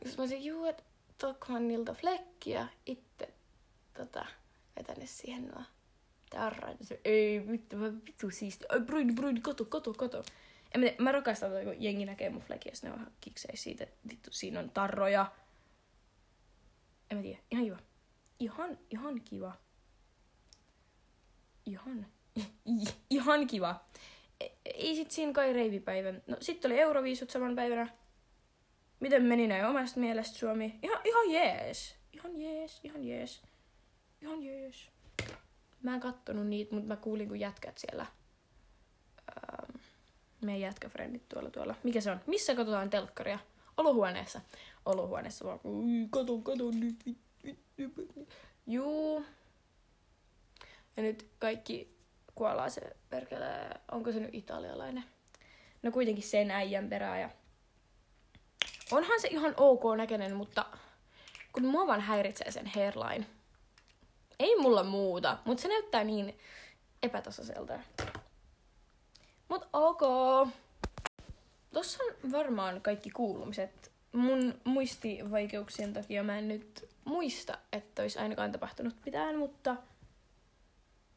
Sitten 0.03 0.17
mä 0.17 0.21
olisin, 0.23 0.45
juu, 0.45 0.65
että 0.65 0.83
Tokmannilta 1.17 1.93
flekkiä 1.93 2.67
itse 2.85 3.33
tota, 3.93 4.25
vetänyt 4.75 5.09
siihen 5.09 5.47
nuo 5.47 5.63
tarrat. 6.29 6.77
Se, 6.81 6.99
ei 7.05 7.47
vittu, 7.51 7.77
mä 7.77 7.93
vittu 8.05 8.31
siisti. 8.31 8.65
Ai 8.69 8.79
broidi, 8.79 9.13
broidi, 9.13 9.41
kato, 9.41 9.65
kato, 9.65 9.93
kato. 9.93 10.23
En 10.75 10.81
mä, 10.81 10.87
mä 10.99 11.11
rakastan, 11.11 11.51
kun 11.51 11.83
jengi 11.83 12.05
näkee 12.05 12.29
mun 12.29 12.41
flekiä, 12.41 12.73
ne 12.83 12.91
on 12.91 13.11
kiksei 13.21 13.57
siitä, 13.57 13.83
että 13.83 13.97
vittu, 14.09 14.31
siinä 14.31 14.59
on 14.59 14.69
tarroja. 14.69 15.31
En 17.11 17.17
mä 17.17 17.23
tiedä, 17.23 17.39
ihan 17.51 17.63
kiva. 17.65 17.77
Ihan, 18.39 18.77
ihan 18.89 19.21
kiva. 19.21 19.53
Ihan, 21.65 22.05
ihan 23.09 23.47
kiva. 23.47 23.85
E, 24.39 24.47
ei 24.65 24.95
sit 24.95 25.11
siinä 25.11 25.33
kai 25.33 25.53
reivipäivä. 25.53 26.13
No 26.27 26.37
sit 26.41 26.65
oli 26.65 26.79
Euroviisut 26.79 27.29
saman 27.29 27.55
päivänä. 27.55 27.87
Miten 28.99 29.23
meni 29.23 29.47
näin 29.47 29.65
omasta 29.65 29.99
mielestä 29.99 30.37
Suomi? 30.37 30.79
Ihan, 30.83 31.01
ihan 31.05 31.31
jees. 31.31 31.95
Ihan 32.13 32.41
jees, 32.41 32.79
ihan 32.83 33.03
jees. 33.03 33.41
Ihan 34.21 34.43
jees. 34.43 34.89
Mä 35.83 35.93
en 35.93 35.99
kattonut 35.99 36.47
niitä, 36.47 36.75
mutta 36.75 36.87
mä 36.87 36.95
kuulin 36.95 37.27
kun 37.27 37.39
jätkät 37.39 37.77
siellä. 37.77 38.05
Meidän 40.41 40.61
jätkäfrendit 40.61 41.29
tuolla 41.29 41.49
tuolla. 41.49 41.75
Mikä 41.83 42.01
se 42.01 42.11
on? 42.11 42.21
Missä 42.27 42.55
katsotaan 42.55 42.89
telkkaria? 42.89 43.39
Olohuoneessa. 43.77 44.41
Olohuoneessa 44.85 45.45
vaan, 45.45 45.59
katon, 46.09 46.43
katon 46.43 46.79
nyt. 46.79 47.17
Juu. 48.67 49.25
Ja 50.97 51.03
nyt 51.03 51.27
kaikki 51.39 51.97
kuollaan 52.35 52.71
se 52.71 52.81
perkele, 53.09 53.69
onko 53.91 54.11
se 54.11 54.19
nyt 54.19 54.35
italialainen? 54.35 55.03
No 55.83 55.91
kuitenkin 55.91 56.23
sen 56.23 56.51
äijän 56.51 56.89
perää 56.89 57.19
ja 57.19 57.29
onhan 58.91 59.21
se 59.21 59.27
ihan 59.27 59.53
ok 59.57 59.83
näköinen, 59.97 60.35
mutta 60.35 60.65
kun 61.53 61.65
mua 61.65 61.87
vaan 61.87 62.01
häiritsee 62.01 62.51
sen 62.51 62.71
hairline. 62.75 63.25
Ei 64.39 64.55
mulla 64.55 64.83
muuta, 64.83 65.37
mutta 65.45 65.61
se 65.61 65.67
näyttää 65.67 66.03
niin 66.03 66.39
epätasaiselta. 67.03 67.79
Mut 69.49 69.69
ok. 69.73 70.01
Tossa 71.73 72.03
on 72.03 72.31
varmaan 72.31 72.81
kaikki 72.81 73.09
kuulumiset. 73.09 73.91
Mun 74.11 74.61
muistivaikeuksien 74.63 75.93
takia 75.93 76.23
mä 76.23 76.37
en 76.37 76.47
nyt 76.47 76.89
muista, 77.05 77.57
että 77.71 78.01
olisi 78.01 78.19
ainakaan 78.19 78.51
tapahtunut 78.51 78.95
mitään, 79.05 79.37
mutta 79.37 79.75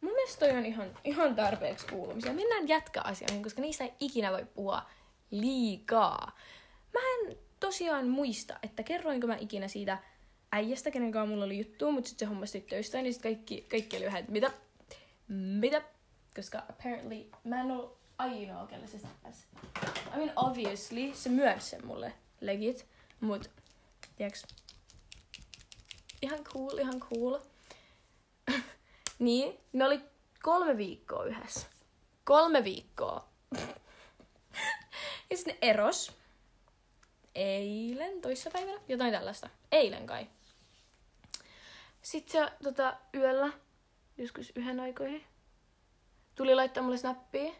mun 0.00 0.12
mielestä 0.12 0.46
toi 0.46 0.58
on 0.58 0.66
ihan, 0.66 0.88
ihan 1.04 1.34
tarpeeksi 1.34 1.86
kuulumisia. 1.86 2.32
Mennään 2.32 2.68
jätkäasioihin, 2.68 3.42
koska 3.42 3.60
niistä 3.60 3.84
ei 3.84 3.92
ikinä 4.00 4.32
voi 4.32 4.46
puhua 4.54 4.82
liikaa. 5.30 6.38
Mä 6.94 7.00
en 7.00 7.36
tosiaan 7.60 8.08
muista, 8.08 8.58
että 8.62 8.82
kerroinko 8.82 9.26
mä 9.26 9.36
ikinä 9.36 9.68
siitä 9.68 9.98
äijästä, 10.52 10.90
kenen 10.90 11.12
kanssa 11.12 11.30
mulla 11.30 11.44
oli 11.44 11.58
juttu, 11.58 11.92
mutta 11.92 12.08
sitten 12.08 12.26
se 12.26 12.30
hommas 12.30 12.52
tyttöistä, 12.52 13.02
niin 13.02 13.12
sitten 13.12 13.34
kaikki, 13.36 13.66
kaikki 13.70 13.96
oli 13.96 14.04
vähän, 14.04 14.20
että 14.20 14.32
mitä? 14.32 14.50
Mitä? 15.28 15.82
Koska 16.36 16.58
apparently 16.58 17.30
mä 17.44 17.60
en 17.60 17.70
ollut 17.70 17.99
ainoa, 18.20 18.66
kelle 18.66 18.86
se 18.86 18.98
snappasi. 18.98 19.46
I 20.14 20.16
mean, 20.16 20.32
obviously, 20.36 21.14
se 21.14 21.28
myönsi 21.28 21.68
sen 21.68 21.86
mulle 21.86 22.12
legit, 22.40 22.86
mut, 23.20 23.50
tiiäks, 24.16 24.46
ihan 26.22 26.44
cool, 26.44 26.78
ihan 26.78 27.00
cool. 27.00 27.38
niin, 29.18 29.58
ne 29.72 29.84
oli 29.84 30.00
kolme 30.42 30.76
viikkoa 30.76 31.24
yhdessä. 31.24 31.66
Kolme 32.24 32.64
viikkoa. 32.64 33.28
ja 35.30 35.36
sitten 35.36 35.58
eros. 35.62 36.12
Eilen, 37.34 38.20
toissapäivänä, 38.20 38.80
jotain 38.88 39.12
tällaista. 39.12 39.48
Eilen 39.72 40.06
kai. 40.06 40.26
Sitten 42.02 42.32
se 42.32 42.52
tota, 42.62 42.96
yöllä, 43.14 43.52
joskus 44.18 44.52
yhden 44.56 44.80
aikoihin, 44.80 45.24
tuli 46.34 46.54
laittaa 46.54 46.82
mulle 46.82 46.96
snappia. 46.96 47.52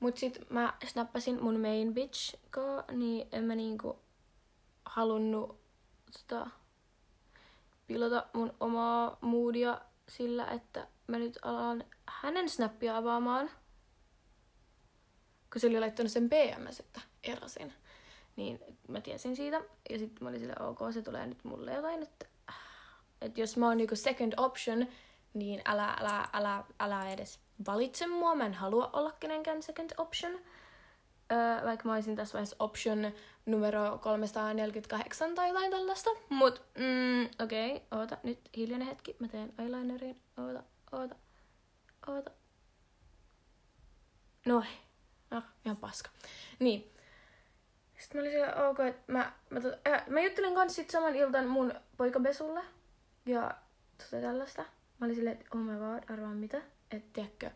Mut 0.00 0.16
sit 0.16 0.50
mä 0.50 0.74
snappasin 0.86 1.42
mun 1.42 1.60
main 1.60 1.94
bitch, 1.94 2.36
niin 2.92 3.28
en 3.32 3.44
mä 3.44 3.54
niinku 3.54 3.98
halunnut 4.84 5.60
tota, 6.12 6.50
pilata 7.86 8.26
mun 8.32 8.54
omaa 8.60 9.18
moodia 9.20 9.80
sillä, 10.08 10.46
että 10.46 10.86
mä 11.06 11.18
nyt 11.18 11.38
alan 11.42 11.84
hänen 12.06 12.48
snappia 12.48 12.96
avaamaan. 12.96 13.50
Kun 15.52 15.60
se 15.60 15.66
oli 15.66 15.80
laittanut 15.80 16.12
sen 16.12 16.30
PMS, 16.30 16.80
että 16.80 17.00
erosin. 17.24 17.72
Niin 18.36 18.60
mä 18.88 19.00
tiesin 19.00 19.36
siitä. 19.36 19.62
Ja 19.90 19.98
sitten 19.98 20.24
mä 20.24 20.28
olin 20.28 20.40
sille, 20.40 20.54
ok, 20.60 20.78
se 20.90 21.02
tulee 21.02 21.26
nyt 21.26 21.44
mulle 21.44 21.74
jotain, 21.74 22.02
että, 22.02 22.26
että 23.20 23.40
jos 23.40 23.56
mä 23.56 23.66
oon 23.66 23.76
niinku 23.76 23.96
second 23.96 24.32
option, 24.36 24.86
niin 25.34 25.62
älä, 25.64 25.96
älä, 26.00 26.28
älä, 26.32 26.64
älä 26.80 27.10
edes 27.10 27.45
valitse 27.66 28.06
mua. 28.06 28.34
Mä 28.34 28.46
en 28.46 28.54
halua 28.54 28.90
olla 28.92 29.12
kenenkään 29.20 29.62
second 29.62 29.90
option. 29.96 30.32
Öö, 31.32 31.64
vaikka 31.64 31.88
mä 31.88 31.94
olisin 31.94 32.16
tässä 32.16 32.32
vaiheessa 32.32 32.56
option 32.58 33.12
numero 33.46 33.98
348 33.98 35.34
tai 35.34 35.48
jotain 35.48 35.70
tällaista. 35.70 36.10
Mut, 36.28 36.62
mm, 36.78 37.44
okei, 37.44 37.76
okay, 37.76 37.98
oota, 38.00 38.16
nyt 38.22 38.40
hiljainen 38.56 38.88
hetki. 38.88 39.16
Mä 39.18 39.28
teen 39.28 39.52
eyelinerin. 39.58 40.20
Oota, 40.36 40.62
oota, 40.92 41.14
oota. 42.06 42.30
No, 44.46 44.62
no 45.30 45.42
ihan 45.64 45.76
paska. 45.76 46.10
Niin. 46.58 46.92
Sitten 47.98 48.18
mä 48.18 48.20
olin 48.20 48.32
siellä, 48.32 48.68
ok, 48.68 48.80
että 48.80 49.12
mä, 49.12 49.32
mä, 49.50 49.60
tot, 49.60 49.74
äh, 49.88 50.06
mä 50.06 50.20
juttelin 50.20 50.54
kanssa 50.54 50.76
sit 50.76 50.90
saman 50.90 51.16
iltan 51.16 51.46
mun 51.46 51.74
poikabesulle. 51.96 52.60
Ja 53.26 53.54
tota 53.98 54.20
tällaista. 54.20 54.64
Mä 54.98 55.04
olin 55.06 55.16
silleen, 55.16 55.36
että 55.36 55.58
oh 55.58 55.60
my 55.60 55.72
god, 55.78 56.14
arvaan 56.14 56.36
mitä. 56.36 56.62
Että 56.90 57.10
tiedätkö, 57.12 57.50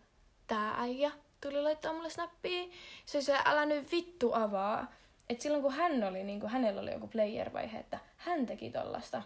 tää 0.47 0.75
äijä 0.81 1.13
tuli 1.41 1.63
laittaa 1.63 1.93
mulle 1.93 2.11
snappia. 2.11 2.69
Se 3.07 3.23
se, 3.23 3.39
älä 3.45 3.67
nyt 3.67 3.93
vittu 3.93 4.35
avaa. 4.35 4.93
Et 5.29 5.41
silloin 5.41 5.63
kun 5.63 5.73
hän 5.73 6.05
oli, 6.05 6.25
niin 6.25 6.41
kuin 6.41 6.51
hänellä 6.51 6.81
oli 6.81 6.93
joku 6.93 7.07
player-vaihe, 7.07 7.79
että 7.79 7.99
hän 8.17 8.47
teki 8.47 8.71
tollasta 8.71 9.23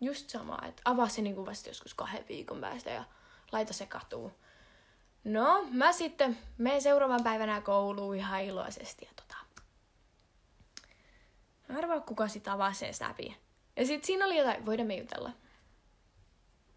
just 0.00 0.30
samaa, 0.30 0.64
että 0.68 0.82
avaa 0.84 1.08
se 1.08 1.22
niin 1.22 1.46
vasta 1.46 1.70
joskus 1.70 1.94
kahden 1.94 2.24
viikon 2.28 2.60
päästä 2.60 2.90
ja 2.90 3.04
laita 3.52 3.72
se 3.72 3.86
katuu. 3.86 4.32
No, 5.24 5.66
mä 5.70 5.92
sitten 5.92 6.38
menen 6.58 6.82
seuraavan 6.82 7.24
päivänä 7.24 7.60
kouluun 7.60 8.16
ihan 8.16 8.42
iloisesti 8.42 9.04
ja 9.04 9.10
tota... 9.16 9.36
Arvaa, 11.78 12.00
kuka 12.00 12.28
sit 12.28 12.48
avaa 12.48 12.72
sen 12.72 12.94
snapin. 12.94 13.36
Ja 13.76 13.86
sit 13.86 14.04
siinä 14.04 14.26
oli 14.26 14.38
jotain, 14.38 14.66
voidaan 14.66 14.86
me 14.86 14.96
jutella. 14.96 15.30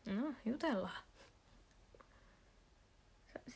No, 0.06 0.34
jutellaan. 0.46 1.09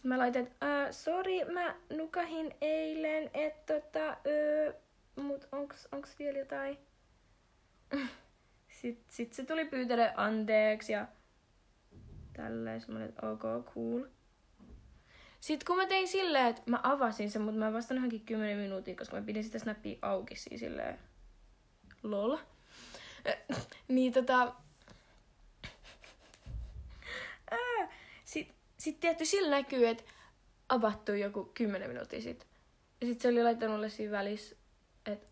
Sitten 0.03 0.17
mä 0.17 0.23
laitan, 0.23 0.43
että 0.43 0.91
sori, 0.91 1.45
mä 1.45 1.75
nukahin 1.89 2.55
eilen, 2.61 3.29
että 3.33 3.73
tota, 3.73 4.17
öö, 4.27 4.73
mut 5.15 5.47
onks, 5.51 5.87
onks 5.91 6.19
vielä 6.19 6.39
jotain? 6.39 6.77
Sitten 8.81 9.05
sit 9.09 9.33
se 9.33 9.45
tuli 9.45 9.65
pyytele 9.65 10.13
anteeksi 10.15 10.93
ja 10.93 11.07
tälleen 12.33 12.81
semmonen, 12.81 13.09
että 13.09 13.29
ok, 13.29 13.41
cool. 13.73 14.03
Sitten 15.39 15.65
kun 15.67 15.77
mä 15.77 15.85
tein 15.85 16.07
silleen, 16.07 16.47
että 16.47 16.61
mä 16.65 16.79
avasin 16.83 17.31
sen, 17.31 17.41
mutta 17.41 17.59
mä 17.59 17.73
vastaan 17.73 17.95
johonkin 17.95 18.25
10 18.25 18.57
minuuttia, 18.57 18.95
koska 18.95 19.15
mä 19.15 19.25
pidin 19.25 19.43
sitä 19.43 19.59
snappia 19.59 19.97
auki 20.01 20.35
siis 20.35 20.59
silleen 20.59 20.99
lol. 22.03 22.37
niin 23.87 24.13
tota... 24.13 24.55
Sitten 28.83 28.93
sit 28.93 28.99
tietty 28.99 29.25
sillä 29.25 29.49
näkyy, 29.49 29.87
että 29.87 30.03
avattu 30.69 31.13
joku 31.13 31.51
10 31.53 31.89
minuuttia 31.89 32.21
sitten. 32.21 32.47
Ja 33.01 33.07
sitten 33.07 33.21
se 33.21 33.27
oli 33.27 33.43
laittanut 33.43 33.75
mulle 33.75 33.89
siinä 33.89 34.11
välissä, 34.11 34.55
että 35.05 35.27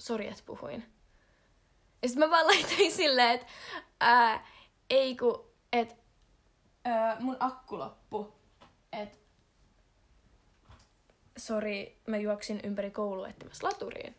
sori, 0.00 0.28
että 0.28 0.42
puhuin. 0.46 0.84
Ja 2.02 2.08
sitten 2.08 2.28
mä 2.28 2.30
vaan 2.30 2.46
laitoin 2.54 2.92
silleen, 2.92 3.30
että 3.30 3.46
ää, 4.00 4.46
ei 4.90 5.16
ku, 5.16 5.54
että 5.72 5.94
mun 7.20 7.36
akku 7.40 7.78
loppu. 7.78 8.34
Että 8.92 9.18
sori, 11.36 12.00
mä 12.06 12.16
juoksin 12.16 12.60
ympäri 12.64 12.90
koulua 12.90 13.28
etsimässä 13.28 13.66
laturiin. 13.66 14.16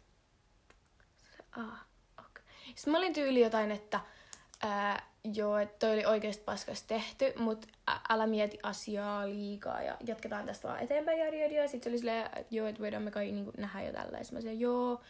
Ah, 1.51 1.86
okay. 2.19 2.43
Sitten 2.75 2.91
mä 2.91 2.98
olin 2.98 3.13
tyyli 3.13 3.39
jotain, 3.39 3.72
että 3.72 4.00
ää, 4.62 5.14
joo, 5.34 5.58
että 5.58 5.75
toi 5.79 5.94
oli 5.94 6.05
oikeasti 6.05 6.44
paskas 6.44 6.84
tehty, 6.84 7.34
mutta 7.39 7.67
älä 8.10 8.27
mieti 8.27 8.60
asiaa 8.63 9.29
liikaa 9.29 9.82
ja 9.82 9.98
jatketaan 10.08 10.46
tästä 10.46 10.67
vaan 10.67 10.79
eteenpäin 10.79 11.20
ja 11.20 11.62
ja 11.62 11.67
Sitten 11.67 11.84
se 11.84 11.89
oli 11.89 11.98
silleen, 11.98 12.25
että 12.25 12.55
joo, 12.55 12.67
että 12.67 12.82
voidaan 12.82 13.03
me 13.03 13.12
kai 13.12 13.32
niin 13.32 13.51
nähdä 13.58 13.84
jo 13.84 13.91
tällä. 13.94 14.17
Ja 14.17 14.24
mä 14.32 14.41
sanoin, 14.41 14.60
joo, 14.60 15.01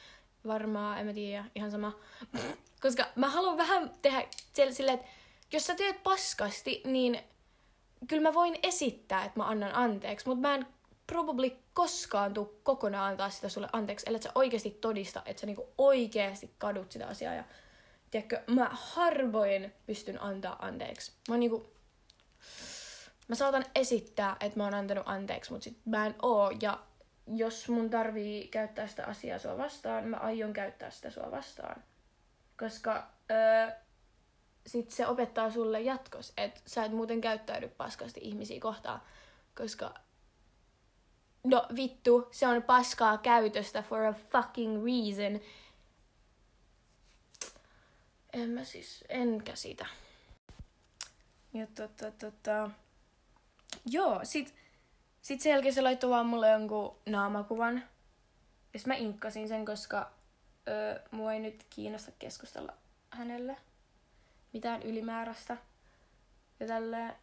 varmaan, 0.48 1.00
en 1.00 1.06
mä 1.06 1.14
tiedä, 1.14 1.46
ihan 1.56 1.72
sama. 1.72 2.00
Koska 2.82 3.06
mä 3.16 3.30
haluan 3.30 3.58
vähän 3.58 3.92
tehdä 4.02 4.28
silleen, 4.72 5.00
että 5.00 5.12
jos 5.52 5.66
sä 5.66 5.76
teet 5.76 6.04
paskasti, 6.04 6.82
niin 6.86 7.20
kyllä 8.08 8.30
mä 8.30 8.34
voin 8.34 8.60
esittää, 8.64 9.26
että 9.26 9.40
mä 9.40 9.48
annan 9.48 9.76
anteeksi, 9.76 10.28
mutta 10.28 10.48
mä 10.48 10.56
en 10.56 10.68
probably 11.08 11.52
koskaan 11.74 12.34
tuu 12.34 12.60
kokonaan 12.64 13.12
antaa 13.12 13.30
sitä 13.30 13.50
sulle 13.50 13.70
anteeksi, 13.74 14.06
ellei 14.08 14.22
sä 14.22 14.32
oikeasti 14.36 14.72
todista, 14.82 15.22
että 15.26 15.40
sä 15.40 15.46
niinku 15.46 15.68
oikeasti 15.78 16.52
kadut 16.58 16.92
sitä 16.92 17.08
asiaa. 17.08 17.34
Ja 17.34 17.44
tiedätkö, 18.16 18.54
mä 18.54 18.70
harvoin 18.72 19.74
pystyn 19.86 20.22
antaa 20.22 20.66
anteeksi. 20.66 21.12
Mä 21.30 21.38
niinku, 21.38 21.74
mä 23.28 23.36
saatan 23.36 23.66
esittää, 23.76 24.38
että 24.40 24.60
mä 24.60 24.64
oon 24.64 24.74
antanut 24.74 25.04
anteeksi, 25.08 25.52
mutta 25.52 25.64
sit 25.64 25.78
mä 25.86 26.06
en 26.06 26.16
oo. 26.22 26.52
Ja 26.62 26.80
jos 27.28 27.70
mun 27.70 27.90
tarvii 27.90 28.48
käyttää 28.48 28.88
sitä 28.88 29.06
asiaa 29.06 29.40
sua 29.40 29.58
vastaan, 29.58 30.08
mä 30.08 30.18
aion 30.18 30.54
käyttää 30.54 30.90
sitä 30.90 31.10
sua 31.10 31.32
vastaan. 31.32 31.84
Koska 32.60 33.08
öö, 33.32 33.72
sit 34.68 34.92
se 34.92 35.08
opettaa 35.08 35.52
sulle 35.52 35.82
jatkos, 35.82 36.34
että 36.38 36.62
sä 36.66 36.86
et 36.86 36.92
muuten 36.92 37.22
käyttäydy 37.22 37.68
paskasti 37.68 38.20
ihmisiä 38.24 38.60
kohtaan. 38.60 39.02
Koska 39.58 39.94
no 41.44 41.66
vittu, 41.76 42.28
se 42.32 42.48
on 42.48 42.64
paskaa 42.64 43.18
käytöstä 43.18 43.82
for 43.82 44.02
a 44.02 44.14
fucking 44.14 44.86
reason. 44.86 45.40
En 48.36 48.50
mä 48.50 48.64
siis, 48.64 49.04
en 49.10 49.44
käsitä. 49.44 49.86
Ja 51.54 51.68
tota, 51.68 52.12
tota... 52.12 52.70
Joo, 53.86 54.20
sit, 54.24 54.56
sit 55.22 55.42
sen 55.42 55.50
jälkeen 55.50 55.74
se 55.74 55.82
laittoi 55.82 56.10
vaan 56.10 56.26
mulle 56.26 56.50
jonkun 56.50 56.98
naamakuvan. 57.06 57.84
Ja 58.74 58.80
mä 58.86 58.94
inkkasin 58.94 59.48
sen, 59.48 59.66
koska 59.66 60.12
öö, 60.68 61.00
mua 61.12 61.34
ei 61.34 61.40
nyt 61.40 61.66
kiinnosta 61.70 62.12
keskustella 62.20 62.74
hänelle 63.10 63.58
mitään 64.54 64.82
ylimääräistä. 64.82 65.58
Ja 66.60 66.68
tälleen 66.68 67.16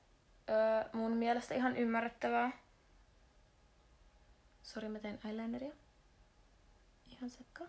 öö, 0.51 0.89
mun 0.93 1.13
mielestä 1.13 1.55
ihan 1.55 1.77
ymmärrettävää. 1.77 2.53
Sori, 4.63 4.89
mä 4.89 4.99
teen 4.99 5.21
eyelineria. 5.25 5.73
Ihan 7.07 7.31
sekka. 7.31 7.65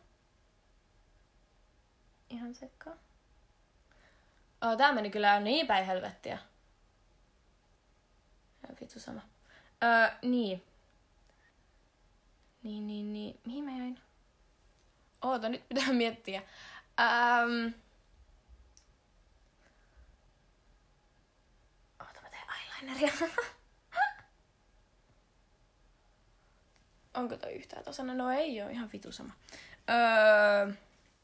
Ihan 2.30 2.56
sekka. 2.56 2.98
Oh, 4.64 4.78
tää 4.78 4.94
meni 4.94 5.10
kyllä 5.10 5.40
niin 5.40 5.68
päin 5.68 5.86
helvettiä. 5.86 6.38
Ja 8.64 8.76
vittu 8.82 9.00
sama. 9.00 9.22
Öö, 9.84 10.10
niin. 10.22 10.64
Niin, 12.64 12.88
niin, 12.88 13.14
niin. 13.14 13.40
Mihin 13.46 13.64
mä 13.64 13.72
jäin? 13.72 14.00
Oota, 15.22 15.50
nyt 15.50 15.70
pitää 15.70 15.94
miettiä. 15.94 16.42
Ähm... 17.00 17.74
Oota, 22.00 22.22
mä 22.22 22.30
teen 22.30 22.44
eyelineria. 22.82 23.14
Onko 27.14 27.38
toi 27.38 27.54
yhtään 27.54 27.84
tasana? 27.84 28.14
No 28.14 28.32
ei 28.32 28.62
ole, 28.62 28.72
ihan 28.72 28.90
vitu 28.94 29.12
sama. 29.12 29.34
Öö, 29.90 30.74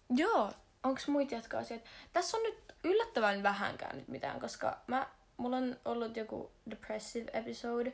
joo, 0.09 0.53
onks 0.83 1.07
muita 1.07 1.35
jatkaa 1.35 1.59
asioita? 1.59 1.89
Tässä 2.13 2.37
on 2.37 2.43
nyt 2.43 2.68
yllättävän 2.83 3.43
vähänkään 3.43 3.97
nyt 3.97 4.07
mitään, 4.07 4.39
koska 4.39 4.81
mä, 4.87 5.07
mulla 5.37 5.57
on 5.57 5.77
ollut 5.85 6.17
joku 6.17 6.51
depressive 6.69 7.31
episode 7.33 7.93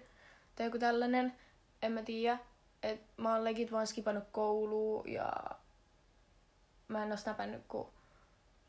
tai 0.56 0.66
joku 0.66 0.80
tällainen, 0.80 1.36
en 1.82 1.92
mä 1.92 2.02
tiedä. 2.02 2.38
Et 2.84 3.02
mä 3.18 3.34
oon 3.34 3.44
legit 3.44 3.72
vaan 3.72 3.88
skipannut 3.88 4.24
koulua 4.32 5.04
ja 5.08 5.34
mä 6.88 7.04
en 7.04 7.12
oo 7.12 7.18
snapannut 7.18 7.62
kuin 7.68 7.88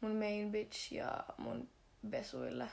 mun 0.00 0.16
main 0.16 0.52
bitch 0.52 0.92
ja 0.92 1.24
mun 1.36 1.68
besuille. 2.08 2.68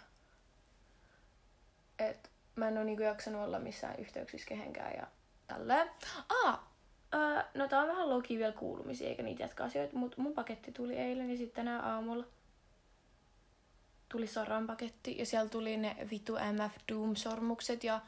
Et 2.00 2.32
mä 2.56 2.68
en 2.68 2.78
oo 2.78 2.84
niinku 2.84 3.04
jaksanut 3.04 3.42
olla 3.42 3.60
missään 3.60 4.00
yhteyksissä 4.00 4.48
kehenkään 4.48 4.94
ja 4.98 5.08
tälleen. 5.48 5.90
Ah, 6.30 6.60
äh, 7.16 7.46
no 7.54 7.68
tää 7.68 7.82
on 7.82 7.88
vähän 7.88 8.10
loki 8.10 8.38
vielä 8.38 8.54
kuulumisia, 8.54 9.10
eikä 9.10 9.24
niitä 9.24 9.44
jatka 9.44 9.64
asioita, 9.64 9.96
mutta 9.96 10.22
mun 10.22 10.34
paketti 10.34 10.72
tuli 10.72 10.98
eilen 10.98 11.32
ja 11.32 11.38
sitten 11.38 11.56
tänään 11.66 11.84
aamulla 11.84 12.26
tuli 14.14 14.28
Saran 14.28 14.68
paketti 14.68 15.18
ja 15.18 15.26
siellä 15.26 15.50
tuli 15.50 15.78
ne 15.78 16.08
vitu 16.12 16.34
MF 16.34 16.76
Doom-sormukset 16.92 17.84
ja 17.84 18.02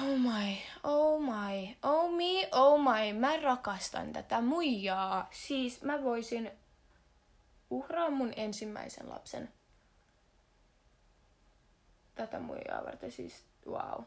Oh 0.00 0.18
my, 0.18 0.56
oh 0.84 1.22
my, 1.22 1.76
oh 1.82 2.12
me, 2.12 2.48
oh 2.52 2.80
my, 2.80 3.12
mä 3.12 3.36
rakastan 3.36 4.12
tätä 4.12 4.40
muijaa. 4.40 5.28
Siis 5.30 5.82
mä 5.82 6.02
voisin 6.02 6.50
uhraa 7.70 8.10
mun 8.10 8.32
ensimmäisen 8.36 9.08
lapsen 9.08 9.52
tätä 12.14 12.40
muijaa 12.40 12.84
varten, 12.84 13.12
siis 13.12 13.44
wow 13.66 14.02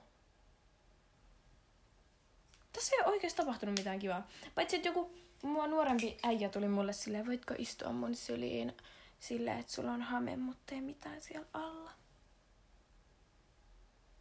tässä 2.73 2.95
ei 2.95 3.03
ole 3.05 3.31
tapahtunut 3.35 3.79
mitään 3.79 3.99
kivaa. 3.99 4.27
Paitsi, 4.55 4.75
että 4.75 4.89
joku 4.89 5.11
mua 5.43 5.67
nuorempi 5.67 6.17
äijä 6.23 6.49
tuli 6.49 6.67
mulle 6.67 6.93
silleen, 6.93 7.27
voitko 7.27 7.53
istua 7.57 7.91
mun 7.91 8.15
syliin 8.15 8.73
silleen, 9.23 9.59
että 9.59 9.73
sulla 9.73 9.91
on 9.91 10.01
hame, 10.01 10.37
mutta 10.37 10.75
ei 10.75 10.81
mitään 10.81 11.21
siellä 11.21 11.47
alla. 11.53 11.91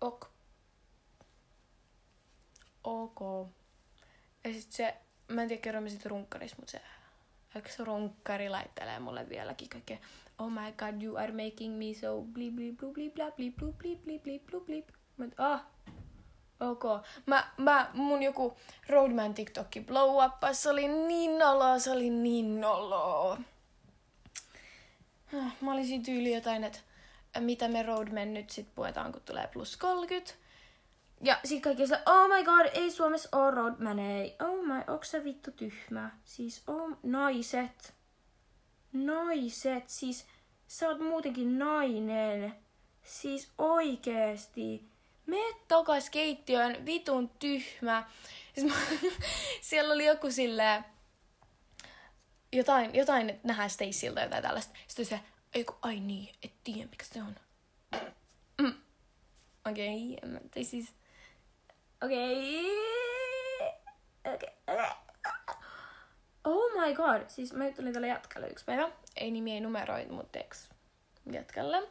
Ok. 0.00 0.26
Ok. 2.84 3.20
Ja 4.44 4.52
sit 4.52 4.72
se, 4.72 4.96
mä 5.28 5.42
en 5.42 5.48
tiedä 5.48 5.62
kerroin 5.62 5.90
sit 5.90 6.06
runkkarissa, 6.06 6.56
mutta 6.56 6.70
se 6.70 6.80
eikö 7.54 7.70
se 7.70 7.84
runkkari 7.84 8.48
laittelee 8.48 8.98
mulle 8.98 9.28
vieläkin 9.28 9.68
kaikkea. 9.68 9.98
Oh 10.38 10.50
my 10.50 10.72
god, 10.72 11.02
you 11.02 11.16
are 11.16 11.32
making 11.44 11.78
me 11.78 12.00
so 12.00 12.22
bli 12.22 12.50
bli 12.50 12.72
blu 12.72 12.92
bli 12.92 13.10
bla 13.10 13.30
bli 13.30 13.50
blu 13.50 13.72
bli 13.72 13.96
bli 13.96 14.18
bli 14.18 14.38
blu 14.38 14.60
bli. 14.60 14.86
Mut 15.16 15.34
ah, 15.38 15.66
Ok. 16.60 16.84
Mä, 17.26 17.50
mä, 17.56 17.90
mun 17.94 18.22
joku 18.22 18.56
Roadman 18.88 19.34
TikTokki 19.34 19.80
blow 19.80 20.24
up, 20.24 20.34
se 20.52 20.70
oli 20.70 20.88
niin 20.88 21.38
noloa, 21.38 21.78
se 21.78 21.90
oli 21.90 22.10
niin 22.10 22.60
noloa. 22.60 23.38
Mä 25.60 25.72
olisin 25.72 26.02
tyyli 26.02 26.34
jotain, 26.34 26.64
että 26.64 26.78
mitä 27.40 27.68
me 27.68 27.82
Roadman 27.82 28.34
nyt 28.34 28.50
sit 28.50 28.74
puetaan, 28.74 29.12
kun 29.12 29.22
tulee 29.22 29.48
plus 29.52 29.76
30. 29.76 30.32
Ja 31.24 31.40
sit 31.44 31.62
kaikki 31.62 31.86
se, 31.86 31.94
oh 32.06 32.28
my 32.28 32.44
god, 32.44 32.66
ei 32.74 32.90
Suomessa 32.90 33.28
oo 33.32 33.50
Roadman, 33.50 33.98
ei. 33.98 34.36
Oh 34.40 34.64
my, 34.66 34.94
onks 34.94 35.10
se 35.10 35.24
vittu 35.24 35.50
tyhmä? 35.50 36.10
Siis, 36.24 36.62
oh, 36.66 36.90
naiset. 37.02 37.94
Naiset, 38.92 39.88
siis 39.88 40.26
sä 40.66 40.88
oot 40.88 41.00
muutenkin 41.00 41.58
nainen. 41.58 42.54
Siis 43.02 43.50
oikeesti 43.58 44.92
mene 45.26 45.54
takas 45.68 46.10
keittiöön, 46.10 46.86
vitun 46.86 47.28
tyhmä. 47.28 48.04
Siis 48.54 48.66
mä, 48.66 48.74
siellä 49.60 49.94
oli 49.94 50.06
joku 50.06 50.30
silleen, 50.30 50.84
jotain, 52.52 52.94
jotain 52.94 53.30
että 53.30 53.48
nähdään 53.48 53.70
Stacylta 53.70 54.20
jotain 54.20 54.42
tällaista. 54.42 54.74
Sitten 54.86 55.06
se, 55.06 55.20
ei 55.54 55.64
kun, 55.64 55.78
ai 55.82 56.00
niin, 56.00 56.34
et 56.42 56.52
tiedä 56.64 56.88
mikä 56.90 57.04
se 57.04 57.22
on. 57.22 57.36
Mm. 58.62 58.74
Okei, 59.70 60.18
okay, 60.24 60.40
tai 60.54 60.64
siis, 60.64 60.94
okei. 62.04 62.66
Okay. 63.56 63.72
Okay. 64.34 64.48
Oh 66.44 66.80
my 66.80 66.94
god, 66.94 67.28
siis 67.28 67.52
mä 67.52 67.66
juttelin 67.66 67.92
tälle 67.92 68.08
jatkalle 68.08 68.48
yksi 68.48 68.64
päivä. 68.64 68.90
Ei 69.16 69.30
nimi, 69.30 69.52
ei 69.52 69.60
numeroid, 69.60 70.08
mutta 70.08 70.38
eks 70.38 70.68
jatkalle. 71.32 71.88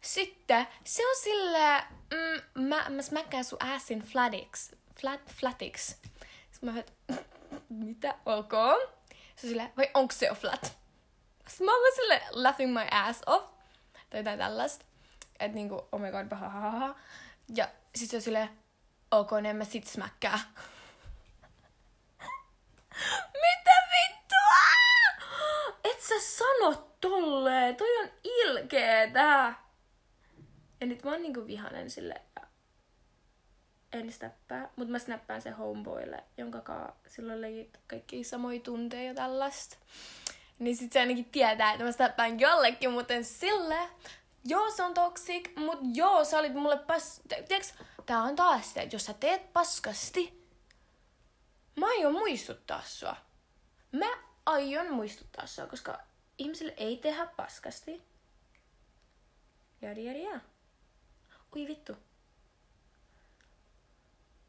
sitten 0.00 0.66
se 0.84 1.06
on 1.08 1.16
sille, 1.16 1.82
mm, 2.10 2.62
mä, 2.62 2.86
mä 2.88 3.02
smäkkään 3.02 3.44
sun 3.44 3.62
assin 3.62 4.00
flatix. 4.00 4.72
Flat, 5.00 5.20
flatix. 5.40 5.94
Sitten 6.50 6.74
mä 6.74 6.80
että 6.80 6.92
mitä, 7.68 8.14
ok. 8.26 8.52
Se 9.38 9.46
on 9.46 9.50
silleen, 9.50 9.72
vai 9.76 9.90
onko 9.94 10.14
se 10.14 10.26
jo 10.26 10.34
flat? 10.34 10.78
Sitten 11.48 11.64
mä 11.64 11.72
oon 11.72 11.94
sille 11.96 12.22
laughing 12.30 12.72
my 12.72 12.86
ass 12.90 13.22
off. 13.26 13.46
Tai 14.10 14.20
jotain 14.20 14.38
tällaista. 14.38 14.84
Että 15.38 15.54
niinku, 15.54 15.88
oh 15.92 16.00
my 16.00 16.10
god, 16.10 16.38
ha. 16.38 16.94
Ja 17.54 17.68
sit 17.94 18.10
se 18.10 18.16
on 18.16 18.22
silleen, 18.22 18.50
ok, 19.10 19.30
niin 19.42 19.56
mä 19.56 19.64
sit 19.64 19.86
smäkkää. 19.86 20.38
Mitä 23.44 23.72
vittua? 23.92 24.58
Et 25.84 26.00
sä 26.02 26.14
sano 26.20 26.94
tolleen, 27.00 27.76
toi 27.76 27.98
on 27.98 28.10
ilkeetä. 28.24 29.54
Ja 30.80 30.86
nyt 30.86 31.04
mä 31.04 31.10
oon 31.10 31.22
niinku 31.22 31.46
vihanen 31.46 31.90
sille 31.90 32.22
en 33.92 34.12
snappaa, 34.12 34.68
mutta 34.76 34.92
mä 34.92 34.98
snappaan 34.98 35.42
se 35.42 35.50
homeboylle, 35.50 36.24
jonka 36.36 36.60
kaa 36.60 36.96
silloin 37.06 37.38
oli 37.38 37.70
kaikki 37.86 38.24
samoja 38.24 38.60
tunteja 38.60 39.02
ja 39.02 39.14
tällaista. 39.14 39.76
Niin 40.58 40.76
sit 40.76 40.92
se 40.92 41.00
ainakin 41.00 41.24
tietää, 41.24 41.72
että 41.72 41.84
mä 41.84 41.92
snappaan 41.92 42.40
jollekin, 42.40 42.90
mutta 42.90 43.14
sille, 43.22 43.78
joo 44.44 44.70
se 44.70 44.82
on 44.82 44.94
toxic, 44.94 45.56
mut 45.56 45.78
joo 45.94 46.24
sä 46.24 46.38
olit 46.38 46.54
mulle 46.54 46.76
pas... 46.76 47.20
Tiedätkö, 47.28 47.84
tää 48.06 48.22
on 48.22 48.36
taas 48.36 48.74
se, 48.74 48.82
että 48.82 48.96
jos 48.96 49.04
sä 49.04 49.14
teet 49.14 49.52
paskasti, 49.52 50.48
mä 51.76 51.86
aion 51.86 52.12
muistuttaa 52.12 52.82
sua. 52.86 53.16
Mä 53.92 54.06
aion 54.46 54.92
muistuttaa 54.92 55.46
sua, 55.46 55.66
koska 55.66 56.00
ihmisille 56.38 56.74
ei 56.76 56.96
tehdä 56.96 57.26
paskasti. 57.36 58.02
Jadi, 59.82 60.04
jadi, 60.04 60.22
ja. 60.22 60.40
Ui 61.56 61.66
vittu. 61.66 61.96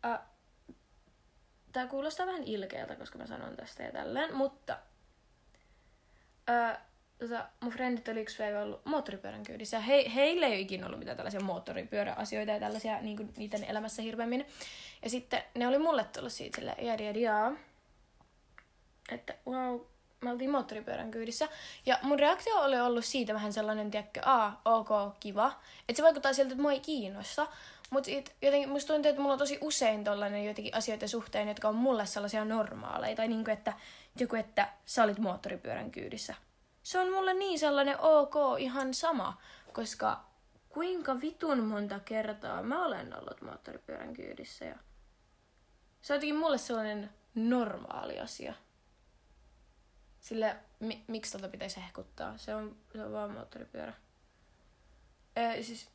Uh, 0.07 0.19
Tää 1.71 1.87
kuulostaa 1.87 2.25
vähän 2.25 2.43
ilkeältä, 2.43 2.95
koska 2.95 3.17
mä 3.17 3.27
sanon 3.27 3.55
tästä 3.55 3.83
ja 3.83 3.91
tälleen, 3.91 4.35
mutta 4.35 4.77
uh, 6.49 6.77
tota, 7.19 7.49
mun 7.59 7.73
frendit 7.73 8.07
oli 8.07 8.21
yksi 8.21 8.37
päivä 8.37 8.61
ollut 8.61 8.85
moottoripyörän 8.85 9.43
kyydissä. 9.43 9.79
He, 9.79 10.11
heillä 10.15 10.45
ei 10.45 10.51
ole 10.51 10.59
ikinä 10.59 10.85
ollut 10.85 10.99
mitään 10.99 11.17
tällaisia 11.17 11.41
moottoripyöräasioita 11.41 12.51
ja 12.51 12.59
tällaisia 12.59 13.01
niin 13.01 13.17
kuin 13.17 13.33
niiden 13.37 13.63
elämässä 13.63 14.01
hirveämmin. 14.01 14.45
Ja 15.03 15.09
sitten 15.09 15.43
ne 15.55 15.67
oli 15.67 15.77
mulle 15.77 16.03
tullut 16.03 16.31
siitä 16.31 16.55
sille, 16.55 16.75
jadi, 16.81 17.21
jaa. 17.21 17.51
Että 19.11 19.33
wow, 19.47 19.79
me 20.21 20.31
oltiin 20.31 20.51
moottoripyörän 20.51 21.11
kyydissä. 21.11 21.49
Ja 21.85 21.99
mun 22.01 22.19
reaktio 22.19 22.55
oli 22.55 22.79
ollut 22.79 23.05
siitä 23.05 23.33
vähän 23.33 23.53
sellainen, 23.53 23.91
tiedätkö, 23.91 24.21
aa, 24.25 24.61
ok, 24.65 24.89
kiva. 25.19 25.59
Että 25.89 25.97
se 25.97 26.03
vaikuttaa 26.03 26.33
siltä, 26.33 26.51
että 26.51 26.61
mua 26.61 26.71
ei 26.71 26.79
kiinnosta. 26.79 27.47
Mutta 27.89 28.09
jotenkin 28.41 28.69
musta 28.69 28.93
tuntuu, 28.93 29.09
että 29.09 29.21
mulla 29.21 29.33
on 29.33 29.39
tosi 29.39 29.57
usein 29.61 30.03
tollainen 30.03 30.45
jotenkin 30.45 30.75
asioita 30.75 31.07
suhteen, 31.07 31.47
jotka 31.47 31.69
on 31.69 31.75
mulle 31.75 32.05
sellaisia 32.05 32.45
normaaleja. 32.45 33.15
Tai 33.15 33.27
niinku, 33.27 33.51
että 33.51 33.73
joku, 34.19 34.35
että 34.35 34.69
sä 34.85 35.03
olit 35.03 35.19
moottoripyörän 35.19 35.91
kyydissä. 35.91 36.35
Se 36.83 36.99
on 36.99 37.13
mulle 37.13 37.33
niin 37.33 37.59
sellainen 37.59 37.99
ok, 37.99 38.35
ihan 38.59 38.93
sama. 38.93 39.41
Koska 39.73 40.25
kuinka 40.69 41.21
vitun 41.21 41.63
monta 41.63 41.99
kertaa 41.99 42.63
mä 42.63 42.85
olen 42.85 43.19
ollut 43.19 43.41
moottoripyörän 43.41 44.13
kyydissä. 44.13 44.65
Ja 44.65 44.75
se 46.01 46.13
on 46.13 46.17
jotenkin 46.17 46.35
mulle 46.35 46.57
sellainen 46.57 47.09
normaali 47.35 48.19
asia. 48.19 48.53
Sille, 50.19 50.55
mi- 50.79 51.03
miksi 51.07 51.31
tota 51.31 51.47
pitäisi 51.47 51.81
hehkuttaa? 51.81 52.37
Se 52.37 52.55
on, 52.55 52.75
se 52.93 53.03
on 53.03 53.11
vaan 53.11 53.31
moottoripyörä. 53.31 53.93
Ee, 55.35 55.63
siis, 55.63 55.89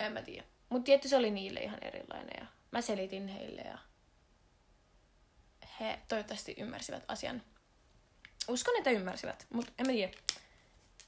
en 0.00 0.12
mä 0.12 0.22
tiedä. 0.22 0.46
Mutta 0.72 0.84
tietty 0.84 1.08
se 1.08 1.16
oli 1.16 1.30
niille 1.30 1.60
ihan 1.60 1.78
erilainen 1.82 2.34
ja 2.40 2.46
mä 2.70 2.80
selitin 2.80 3.28
heille 3.28 3.60
ja 3.60 3.78
he 5.80 5.98
toivottavasti 6.08 6.54
ymmärsivät 6.58 7.04
asian. 7.08 7.42
Uskon, 8.48 8.76
että 8.78 8.90
ymmärsivät, 8.90 9.46
mutta 9.52 9.72
en 9.78 9.86
mä 9.86 9.92
tiedä. 9.92 10.12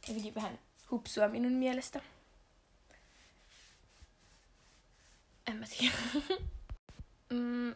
Jotenkin 0.09 0.35
vähän 0.35 0.59
hupsua 0.91 1.29
minun 1.29 1.53
mielestä. 1.53 2.01
En 5.47 5.57
mä 5.57 5.67
tiedä. 5.79 5.97
mm, 7.31 7.75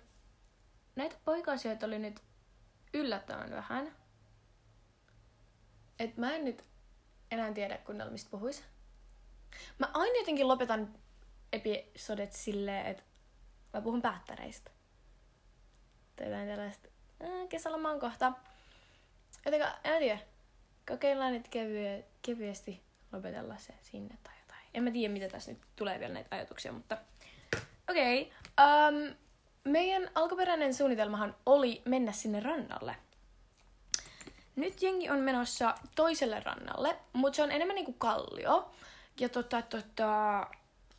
näitä 0.96 1.16
poika-asioita 1.24 1.86
oli 1.86 1.98
nyt 1.98 2.22
yllättävän 2.94 3.50
vähän. 3.50 3.96
Et 5.98 6.16
mä 6.16 6.34
en 6.34 6.44
nyt 6.44 6.64
enää 7.30 7.52
tiedä 7.52 7.78
kunnolla 7.78 8.12
mistä 8.12 8.30
puhuis. 8.30 8.64
Mä 9.78 9.90
aina 9.94 10.18
jotenkin 10.18 10.48
lopetan 10.48 10.94
episodet 11.52 12.32
silleen, 12.32 12.86
että 12.86 13.02
mä 13.74 13.80
puhun 13.80 14.02
päättäreistä. 14.02 14.70
Tai 16.16 16.26
jotain 16.26 16.48
tällaista. 16.48 16.88
Äh, 17.22 17.48
kesäloma 17.48 17.90
on 17.90 18.00
kohta. 18.00 18.32
Jotenka, 19.44 19.78
en 19.84 19.98
tiedä. 19.98 20.18
Kokeillaan 20.88 21.32
nyt 21.32 21.48
kevye, 21.48 22.04
kevyesti 22.22 22.82
lopetella 23.12 23.56
se 23.56 23.74
sinne 23.82 24.18
tai 24.22 24.34
jotain. 24.42 24.62
En 24.74 24.84
mä 24.84 24.90
tiedä, 24.90 25.12
mitä 25.12 25.28
tässä 25.28 25.52
nyt 25.52 25.60
tulee 25.76 26.00
vielä 26.00 26.14
näitä 26.14 26.36
ajatuksia, 26.36 26.72
mutta 26.72 26.98
okei. 27.90 28.22
Okay. 28.22 29.08
Um, 29.08 29.14
meidän 29.64 30.10
alkuperäinen 30.14 30.74
suunnitelmahan 30.74 31.36
oli 31.46 31.82
mennä 31.84 32.12
sinne 32.12 32.40
rannalle. 32.40 32.96
Nyt 34.56 34.82
jengi 34.82 35.10
on 35.10 35.18
menossa 35.18 35.74
toiselle 35.94 36.40
rannalle, 36.40 36.96
mutta 37.12 37.36
se 37.36 37.42
on 37.42 37.52
enemmän 37.52 37.74
niinku 37.74 37.92
kallio. 37.92 38.70
Ja 39.20 39.28
tota, 39.28 39.62
tota, 39.62 40.46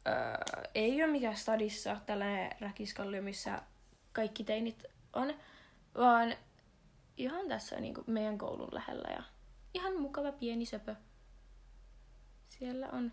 öö, 0.10 0.64
ei 0.76 1.04
ole 1.04 1.12
mikään 1.12 1.38
stadissa 1.38 1.98
tällainen 2.06 2.52
räkiskallio, 2.60 3.22
missä 3.22 3.62
kaikki 4.12 4.44
teinit 4.44 4.84
on, 5.14 5.34
vaan 5.98 6.36
ihan 7.18 7.48
tässä 7.48 7.80
niin 7.80 7.94
kuin 7.94 8.06
meidän 8.08 8.38
koulun 8.38 8.70
lähellä 8.72 9.10
ja 9.10 9.24
ihan 9.74 10.02
mukava 10.02 10.32
pieni 10.32 10.66
söpö. 10.66 10.96
Siellä 12.48 12.90
on... 12.92 13.12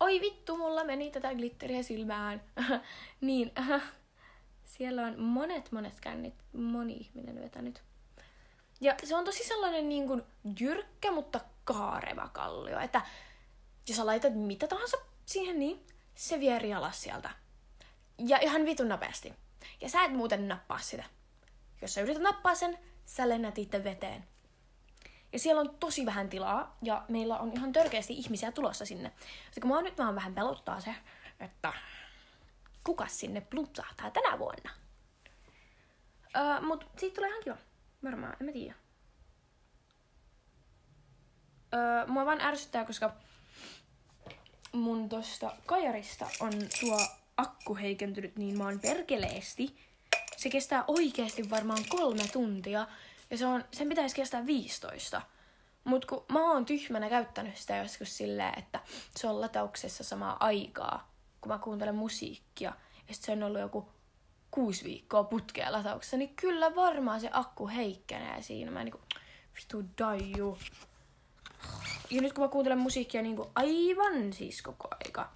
Oi 0.00 0.20
vittu, 0.20 0.56
mulla 0.56 0.84
meni 0.84 1.10
tätä 1.10 1.34
glitteriä 1.34 1.82
silmään. 1.82 2.42
niin, 3.20 3.52
siellä 4.76 5.06
on 5.06 5.20
monet 5.20 5.72
monet 5.72 6.00
kännit, 6.00 6.34
moni 6.52 6.92
ihminen 6.92 7.40
vetänyt. 7.40 7.82
Ja 8.80 8.94
se 9.04 9.16
on 9.16 9.24
tosi 9.24 9.44
sellainen 9.44 9.88
niin 9.88 10.06
kuin 10.06 10.22
jyrkkä, 10.60 11.10
mutta 11.12 11.40
kaareva 11.64 12.28
kallio. 12.28 12.78
Että 12.78 13.02
jos 13.88 13.96
sä 13.96 14.06
laitat 14.06 14.34
mitä 14.34 14.66
tahansa 14.66 14.96
siihen, 15.26 15.58
niin 15.58 15.86
se 16.14 16.40
vie 16.40 16.74
alas 16.74 17.02
sieltä. 17.02 17.30
Ja 18.18 18.38
ihan 18.38 18.64
vitun 18.64 18.88
nopeasti. 18.88 19.34
Ja 19.80 19.88
sä 19.88 20.04
et 20.04 20.12
muuten 20.12 20.48
nappaa 20.48 20.78
sitä. 20.78 21.04
Jos 21.82 21.94
sä 21.94 22.00
yrität 22.00 22.22
nappaa 22.22 22.54
sen, 22.54 22.78
sä 23.04 23.28
lennät 23.28 23.58
itse 23.58 23.84
veteen. 23.84 24.24
Ja 25.32 25.38
siellä 25.38 25.60
on 25.60 25.76
tosi 25.76 26.06
vähän 26.06 26.28
tilaa, 26.28 26.76
ja 26.82 27.04
meillä 27.08 27.38
on 27.38 27.52
ihan 27.52 27.72
törkeästi 27.72 28.12
ihmisiä 28.12 28.52
tulossa 28.52 28.86
sinne. 28.86 29.12
Kun 29.60 29.68
mua 29.68 29.82
nyt 29.82 29.98
vaan 29.98 30.14
vähän 30.14 30.34
pelottaa 30.34 30.80
se, 30.80 30.94
että 31.40 31.72
kuka 32.84 33.06
sinne 33.06 33.40
plutsahtaa 33.40 34.10
tänä 34.10 34.38
vuonna. 34.38 34.70
Öö, 36.36 36.60
mut 36.60 36.86
siitä 36.96 37.14
tulee 37.14 37.30
ihan 37.30 37.42
kiva. 37.44 37.56
Varmaan, 38.04 38.36
en 38.40 38.46
mä 38.46 38.52
tiedä. 38.52 38.74
Öö, 41.74 42.06
mua 42.06 42.26
vaan 42.26 42.40
ärsyttää, 42.40 42.84
koska 42.84 43.16
mun 44.74 45.08
tosta 45.08 45.52
kajarista 45.66 46.26
on 46.40 46.52
tuo 46.80 46.98
akku 47.36 47.76
heikentynyt 47.76 48.36
niin 48.36 48.58
maan 48.58 48.80
perkeleesti. 48.80 49.76
Se 50.36 50.50
kestää 50.50 50.84
oikeasti 50.86 51.50
varmaan 51.50 51.84
kolme 51.88 52.28
tuntia 52.32 52.86
ja 53.30 53.38
se 53.38 53.46
on, 53.46 53.64
sen 53.72 53.88
pitäisi 53.88 54.16
kestää 54.16 54.46
15. 54.46 55.22
Mut 55.84 56.06
kun 56.06 56.24
mä 56.32 56.52
oon 56.52 56.66
tyhmänä 56.66 57.08
käyttänyt 57.08 57.56
sitä 57.56 57.76
joskus 57.76 58.16
silleen, 58.16 58.58
että 58.58 58.80
se 59.16 59.28
on 59.28 59.40
latauksessa 59.40 60.04
samaa 60.04 60.36
aikaa, 60.40 61.12
kun 61.40 61.52
mä 61.52 61.58
kuuntelen 61.58 61.94
musiikkia. 61.94 62.72
Ja 63.08 63.14
sit 63.14 63.24
se 63.24 63.32
on 63.32 63.42
ollut 63.42 63.60
joku 63.60 63.88
kuusi 64.50 64.84
viikkoa 64.84 65.24
putkea 65.24 65.72
latauksessa, 65.72 66.16
niin 66.16 66.36
kyllä 66.36 66.74
varmaan 66.74 67.20
se 67.20 67.28
akku 67.32 67.68
heikkenee 67.68 68.42
siinä. 68.42 68.70
Mä 68.70 68.84
niinku, 68.84 69.00
vitu 69.56 69.84
daiju. 69.98 70.58
Ja 72.10 72.22
nyt 72.22 72.32
kun 72.32 72.44
mä 72.44 72.48
kuuntelen 72.48 72.78
musiikkia 72.78 73.22
niin 73.22 73.36
kuin 73.36 73.48
aivan 73.54 74.32
siis 74.32 74.62
koko 74.62 74.88
aika. 75.04 75.30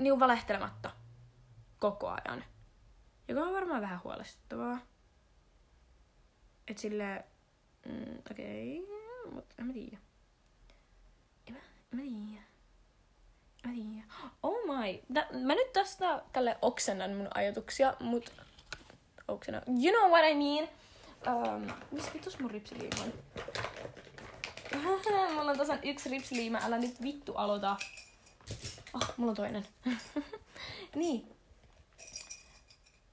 Niin 0.00 0.12
kuin 0.12 0.20
valehtelematta. 0.20 0.90
Koko 1.78 2.08
ajan. 2.08 2.44
Joka 3.28 3.40
on 3.40 3.54
varmaan 3.54 3.80
vähän 3.80 4.00
huolestuttavaa. 4.04 4.78
Et 6.68 6.78
silleen, 6.78 7.24
mm, 7.86 8.18
okei, 8.30 8.80
okay, 8.80 9.34
mutta 9.34 9.54
en 9.58 9.66
mä 9.66 9.72
tiedä. 9.72 9.98
En 11.46 11.54
mä, 11.54 11.60
en 11.92 11.98
mä 11.98 12.02
tiedä. 12.02 12.42
Mä 13.66 13.72
tiedä. 13.72 14.04
Oh 14.42 14.58
my. 14.66 15.14
Tä, 15.14 15.26
mä 15.32 15.54
nyt 15.54 15.72
tästä 15.72 16.22
tälle 16.32 16.58
oksennan 16.62 17.14
mun 17.14 17.28
ajatuksia, 17.34 17.94
mut 18.00 18.32
oksennan. 19.28 19.62
You 19.66 19.98
know 19.98 20.10
what 20.10 20.24
I 20.30 20.34
mean? 20.34 20.68
Um, 21.26 21.72
missä 21.90 22.10
vitus 22.14 22.38
mun 22.38 22.50
ripsiliima? 22.50 23.04
Mulla 25.34 25.50
on 25.50 25.58
tasan 25.58 25.78
yksi 25.82 26.08
ripsiliima, 26.08 26.58
älä 26.62 26.78
nyt 26.78 27.02
vittu 27.02 27.34
aloita. 27.34 27.76
Oh, 28.94 29.14
mulla 29.16 29.30
on 29.30 29.36
toinen. 29.36 29.66
niin. 30.94 31.36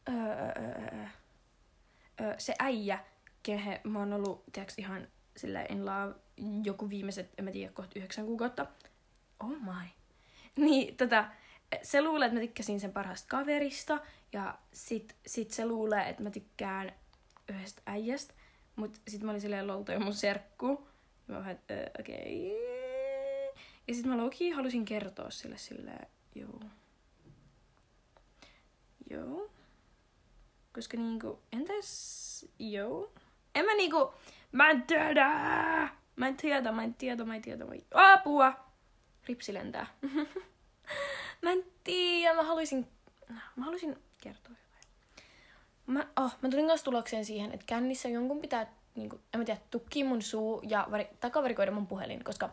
Öö, 0.09 0.15
öö, 0.15 1.05
öö, 2.21 2.35
se 2.37 2.55
äijä, 2.59 2.99
kehe 3.43 3.81
mä 3.83 3.99
oon 3.99 4.13
ollut, 4.13 4.43
tiiäks, 4.53 4.73
ihan 4.77 5.07
sillä 5.37 5.65
in 5.69 5.85
love 5.85 6.15
joku 6.63 6.89
viimeiset, 6.89 7.29
en 7.37 7.45
mä 7.45 7.51
tiedä, 7.51 7.71
kohta 7.73 7.91
yhdeksän 7.95 8.25
kuukautta. 8.25 8.65
Oh 9.39 9.49
my. 9.49 9.89
Niin, 10.55 10.97
tota, 10.97 11.25
se 11.81 12.01
luulee, 12.01 12.25
että 12.25 12.39
mä 12.39 12.45
tykkäsin 12.45 12.79
sen 12.79 12.93
parhaasta 12.93 13.27
kaverista, 13.27 13.99
ja 14.33 14.57
sit, 14.73 15.15
sit 15.27 15.51
se 15.51 15.65
luulee, 15.65 16.09
että 16.09 16.23
mä 16.23 16.29
tykkään 16.29 16.91
yhdestä 17.49 17.81
äijästä, 17.85 18.33
mut 18.75 19.01
sit 19.07 19.23
mä 19.23 19.31
olin 19.31 19.41
silleen 19.41 19.67
lolta 19.67 19.99
mun 19.99 20.13
serkku. 20.13 20.87
Mä 21.27 21.37
vähän, 21.39 21.59
okei. 21.99 22.51
Okay. 22.51 23.63
Ja 23.87 23.93
sit 23.93 24.05
mä 24.05 24.17
Loki 24.17 24.49
halusin 24.49 24.85
kertoa 24.85 25.29
sille 25.29 25.57
silleen, 25.57 26.07
joo. 26.35 26.59
Joo. 29.09 29.51
Koska 30.73 30.97
niinku, 30.97 31.39
entäs, 31.53 32.45
joo. 32.59 33.13
En 33.55 33.65
mä 33.65 33.73
niinku, 33.73 34.13
mä 34.51 34.69
en 34.69 34.83
tiedä. 34.83 35.29
Mä 36.15 36.27
en 36.27 36.37
tiedä, 36.37 36.71
mä 36.71 36.83
en 36.83 36.93
tiedä, 36.93 37.25
mä 37.25 37.35
en 37.35 37.41
tiedä. 37.41 37.65
Mä. 37.65 37.73
Apua! 38.13 38.53
Ripsi 39.27 39.53
lentää. 39.53 39.87
mä 41.43 41.51
en 41.51 41.63
tiedä, 41.83 42.35
mä 42.35 42.43
haluaisin, 42.43 42.87
mä 43.55 43.63
haluaisin 43.63 43.97
kertoa 44.21 44.55
jotain. 44.63 44.83
Mä, 45.87 46.07
oh, 46.23 46.37
mä 46.41 46.49
tulin 46.49 46.67
kanssa 46.67 46.85
tulokseen 46.85 47.25
siihen, 47.25 47.51
että 47.51 47.65
kännissä 47.65 48.09
jonkun 48.09 48.41
pitää, 48.41 48.73
niin 48.95 49.09
kuin, 49.09 49.21
en 49.33 49.39
mä 49.39 49.45
tiedä, 49.45 49.61
tukki 49.71 50.03
mun 50.03 50.21
suu 50.21 50.61
ja 50.67 50.87
vari, 50.91 51.07
takavarikoida 51.19 51.71
mun 51.71 51.87
puhelin, 51.87 52.23
koska 52.23 52.49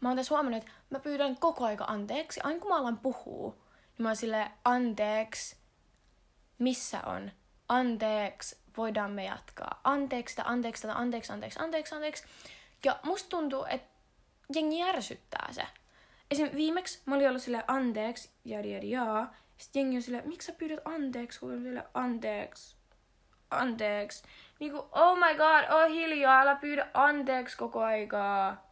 mä 0.00 0.08
oon 0.08 0.16
tässä 0.16 0.34
huomannut, 0.34 0.62
että 0.62 0.72
mä 0.90 0.98
pyydän 0.98 1.36
koko 1.36 1.64
aika 1.64 1.84
anteeksi. 1.84 2.40
Aina 2.44 2.60
kun 2.60 2.68
mä 2.68 2.76
alan 2.76 2.98
puhua, 2.98 3.50
niin 3.50 4.02
mä 4.02 4.08
oon 4.08 4.16
silleen, 4.16 4.50
anteeksi, 4.64 5.56
missä 6.58 7.00
on? 7.06 7.30
Anteeksi, 7.68 8.56
voidaan 8.76 9.10
me 9.10 9.24
jatkaa. 9.24 9.80
Anteeksi, 9.84 10.42
anteeksi, 10.44 10.86
anteeksi, 10.86 11.32
anteeksi, 11.32 11.58
anteeksi, 11.62 11.94
anteeksi. 11.94 12.24
Ja 12.84 13.00
musta 13.02 13.28
tuntuu, 13.28 13.64
että 13.64 13.88
jengi 14.54 14.78
järsyttää 14.78 15.52
se. 15.52 15.66
Esim. 16.30 16.50
viimeksi 16.54 17.02
mä 17.06 17.14
olin 17.14 17.28
ollut 17.28 17.42
silleen 17.42 17.64
anteeksi, 17.68 18.30
ja 18.44 18.60
ja 18.60 18.80
ja. 18.82 19.26
Sitten 19.58 19.80
jengi 19.80 19.96
on 19.96 20.02
silleen, 20.02 20.28
miksi 20.28 20.46
sä 20.46 20.52
pyydät 20.52 20.80
anteeksi, 20.84 21.40
kun 21.40 21.82
anteeksi, 21.94 22.76
anteeksi. 23.50 24.22
Niinku, 24.62 24.88
oh 24.92 25.16
my 25.18 25.34
god, 25.34 25.64
oh 25.70 25.90
hiljaa, 25.90 26.40
älä 26.40 26.54
pyydä 26.54 26.90
anteeksi 26.94 27.56
koko 27.56 27.80
aikaa. 27.82 28.66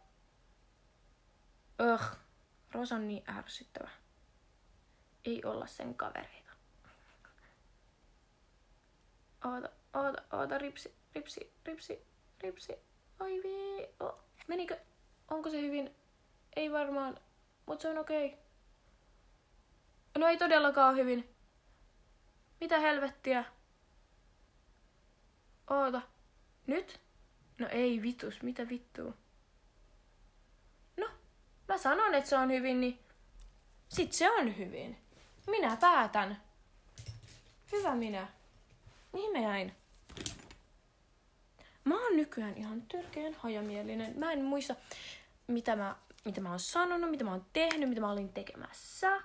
Ugh, 1.93 2.17
Rosa 2.71 2.95
on 2.95 3.07
niin 3.07 3.23
ärsyttävä. 3.29 3.89
Ei 5.25 5.41
olla 5.45 5.67
sen 5.67 5.95
kavereita. 5.95 6.51
Oota, 9.45 9.69
oota, 9.93 10.21
oota, 10.31 10.57
ripsi, 10.57 10.95
ripsi, 11.15 11.53
ripsi, 11.65 12.07
ripsi. 12.41 12.75
Oi 13.19 13.41
vii, 13.43 13.89
oh. 13.99 14.19
menikö, 14.47 14.79
onko 15.27 15.49
se 15.49 15.61
hyvin? 15.61 15.95
Ei 16.55 16.71
varmaan, 16.71 17.17
mutta 17.65 17.81
se 17.81 17.89
on 17.89 17.97
okei. 17.97 18.25
Okay. 18.27 18.39
No 20.17 20.27
ei 20.27 20.37
todellakaan 20.37 20.95
hyvin. 20.95 21.35
Mitä 22.61 22.79
helvettiä? 22.79 23.45
Oota. 25.71 26.01
Nyt? 26.67 26.99
No 27.59 27.67
ei 27.71 28.01
vitus, 28.01 28.41
mitä 28.41 28.69
vittua? 28.69 29.13
No, 30.97 31.07
mä 31.67 31.77
sanon, 31.77 32.13
että 32.13 32.29
se 32.29 32.37
on 32.37 32.51
hyvin, 32.51 32.81
niin 32.81 32.99
sit 33.89 34.13
se 34.13 34.31
on 34.31 34.57
hyvin. 34.57 34.97
Minä 35.47 35.77
päätän. 35.81 36.41
Hyvä 37.71 37.95
minä. 37.95 38.27
Mihin 39.13 39.31
mä 39.31 39.39
jäin? 39.39 39.75
Mä 41.83 42.03
oon 42.03 42.17
nykyään 42.17 42.57
ihan 42.57 42.81
törkeän 42.81 43.33
hajamielinen. 43.33 44.19
Mä 44.19 44.31
en 44.31 44.43
muista, 44.43 44.75
mitä 45.47 45.75
mä, 45.75 45.95
mitä 46.25 46.41
mä 46.41 46.49
oon 46.49 46.59
sanonut, 46.59 47.11
mitä 47.11 47.23
mä 47.23 47.31
oon 47.31 47.45
tehnyt, 47.53 47.89
mitä 47.89 48.01
mä 48.01 48.11
olin 48.11 48.33
tekemässä. 48.33 49.21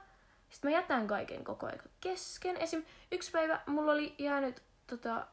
Sitten 0.51 0.71
mä 0.71 0.77
jätän 0.77 1.07
kaiken 1.07 1.45
koko 1.45 1.67
ajan 1.67 1.81
kesken. 2.01 2.57
Esim. 2.57 2.85
yksi 3.13 3.31
päivä 3.31 3.61
mulla 3.67 3.93
oli 3.93 4.15
jäänyt 4.19 4.63
tota, 4.87 5.27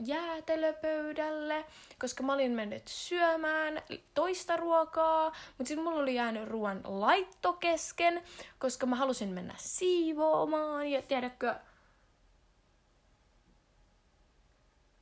jäätelöpöydälle, 0.00 1.64
koska 1.98 2.22
mä 2.22 2.32
olin 2.32 2.52
mennyt 2.52 2.88
syömään 2.88 3.82
toista 4.14 4.56
ruokaa, 4.56 5.32
mutta 5.58 5.68
sitten 5.68 5.84
mulla 5.84 6.02
oli 6.02 6.14
jäänyt 6.14 6.48
ruoan 6.48 6.80
laitto 6.84 7.52
kesken, 7.52 8.22
koska 8.58 8.86
mä 8.86 8.96
halusin 8.96 9.28
mennä 9.28 9.54
siivoamaan 9.58 10.90
ja 10.90 11.02
tiedätkö, 11.02 11.54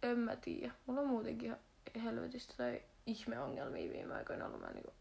en 0.03 0.19
mä 0.19 0.37
tiedä. 0.37 0.73
Mulla 0.87 1.01
on 1.01 1.07
muutenkin 1.07 1.57
helvetistä 2.05 2.55
tai 2.57 2.83
ihmeongelmia 3.07 3.93
viime 3.93 4.15
aikoina 4.15 4.47
ollut. 4.47 4.61
Mä 4.61 4.71
niinku, 4.71 4.93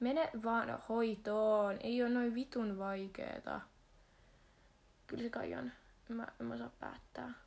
Mene 0.00 0.30
vaan 0.44 0.78
hoitoon. 0.88 1.76
Ei 1.80 2.02
ole 2.02 2.10
noin 2.10 2.34
vitun 2.34 2.78
vaikeeta. 2.78 3.60
Kyllä 5.06 5.22
se 5.22 5.30
kai 5.30 5.54
on. 5.54 5.72
Mä, 6.08 6.26
en 6.40 6.46
mä 6.46 6.58
saa 6.58 6.70
päättää. 6.80 7.43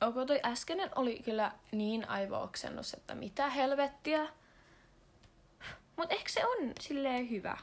Ok, 0.00 0.14
toi 0.26 0.40
äskeinen 0.44 0.90
oli 0.94 1.22
kyllä 1.24 1.52
niin 1.72 2.08
aivooksennus, 2.08 2.94
että 2.94 3.14
mitä 3.14 3.50
helvettiä. 3.50 4.28
Mut 5.96 6.12
ehkä 6.12 6.28
se 6.28 6.46
on 6.46 6.72
silleen 6.80 7.30
hyvä. 7.30 7.58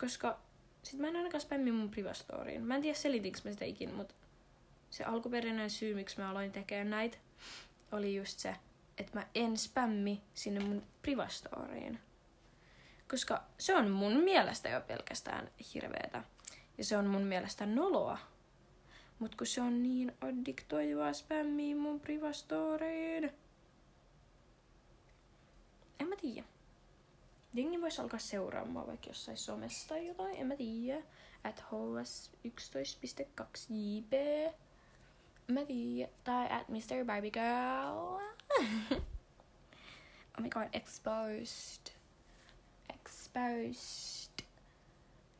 Koska 0.00 0.38
sit 0.82 1.00
mä 1.00 1.08
en 1.08 1.16
ainakaan 1.16 1.40
spämmi 1.40 1.72
mun 1.72 1.90
privastoriin. 1.90 2.62
Mä 2.62 2.74
en 2.74 2.82
tiedä 2.82 2.98
selitinkö 2.98 3.40
mä 3.44 3.50
sitä 3.50 3.64
ikin, 3.64 3.94
mutta 3.94 4.14
se 4.90 5.04
alkuperäinen 5.04 5.70
syy, 5.70 5.94
miksi 5.94 6.20
mä 6.20 6.30
aloin 6.30 6.52
tekemään 6.52 6.90
näitä, 6.90 7.18
oli 7.92 8.16
just 8.16 8.38
se, 8.38 8.56
että 8.98 9.18
mä 9.18 9.26
en 9.34 9.56
spämmi 9.56 10.22
sinne 10.34 10.60
mun 10.60 10.82
privastoriin. 11.02 12.00
Koska 13.10 13.42
se 13.58 13.76
on 13.76 13.90
mun 13.90 14.12
mielestä 14.12 14.68
jo 14.68 14.80
pelkästään 14.80 15.50
hirveetä. 15.74 16.24
Ja 16.78 16.84
se 16.84 16.96
on 16.96 17.06
mun 17.06 17.22
mielestä 17.22 17.66
noloa. 17.66 18.18
Mut 19.18 19.34
kun 19.34 19.46
se 19.46 19.60
on 19.60 19.82
niin 19.82 20.12
addiktoivaa 20.20 21.12
spämmiä 21.12 21.76
mun 21.76 22.00
privastoriin. 22.00 23.32
En 26.00 26.08
mä 26.08 26.16
tiedä. 26.16 26.46
Jengi 27.54 27.80
vois 27.80 28.00
alkaa 28.00 28.18
seuraamaan 28.18 28.86
vaikka 28.86 29.10
jossain 29.10 29.36
somessa 29.36 29.88
tai 29.88 30.06
jotain, 30.06 30.36
en 30.36 30.46
mä 30.46 30.56
tiedä. 30.56 31.02
At 31.44 31.64
hs11.2jb. 31.70 34.14
Mä 35.48 35.64
tiedä. 35.64 36.12
Tai 36.24 36.50
at 36.50 36.68
Mr. 36.68 37.04
Barbie 37.06 37.30
Girl. 37.30 38.20
oh 40.38 40.40
my 40.40 40.48
god, 40.48 40.68
exposed. 40.72 41.97
Exposed. 43.46 44.46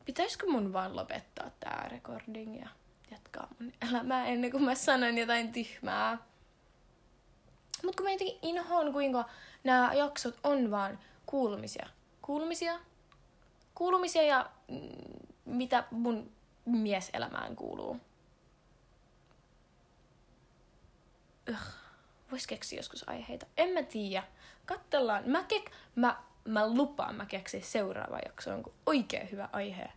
Pitäisikö 0.04 0.46
mun 0.46 0.72
vaan 0.72 0.96
lopettaa 0.96 1.50
tää 1.60 1.88
recording 1.90 2.60
ja 2.60 2.68
jatkaa 3.10 3.48
mun 3.58 3.72
elämää 3.88 4.26
ennen 4.26 4.50
kuin 4.50 4.64
mä 4.64 4.74
sanon 4.74 5.18
jotain 5.18 5.52
tyhmää? 5.52 6.18
Mut 7.84 7.96
kun 7.96 8.06
mä 8.06 8.10
jotenkin 8.12 8.38
inhoon, 8.42 8.92
kuinka 8.92 9.28
nämä 9.64 9.94
jaksot 9.94 10.34
on 10.44 10.70
vaan 10.70 10.98
kuulumisia. 11.26 11.86
Kuulumisia? 12.22 12.80
Kuulumisia 13.74 14.22
ja 14.22 14.50
mm, 14.68 14.88
mitä 15.44 15.84
mun 15.90 16.32
mieselämään 16.64 17.56
kuuluu. 17.56 18.00
Ugh. 21.50 21.60
Vois 22.30 22.46
keksiä 22.46 22.78
joskus 22.78 23.08
aiheita. 23.08 23.46
En 23.56 23.70
mä 23.70 23.82
tiedä. 23.82 24.22
Kattellaan. 24.66 25.28
Mä, 25.30 25.42
kek... 25.42 25.70
mä, 25.94 26.22
mä 26.48 26.68
lupaan 26.68 27.14
mä 27.14 27.26
keksin 27.26 27.62
seuraava 27.62 28.18
jakso 28.26 28.54
on 28.54 28.62
oikein 28.86 29.28
hyvä 29.32 29.48
aihe. 29.52 29.88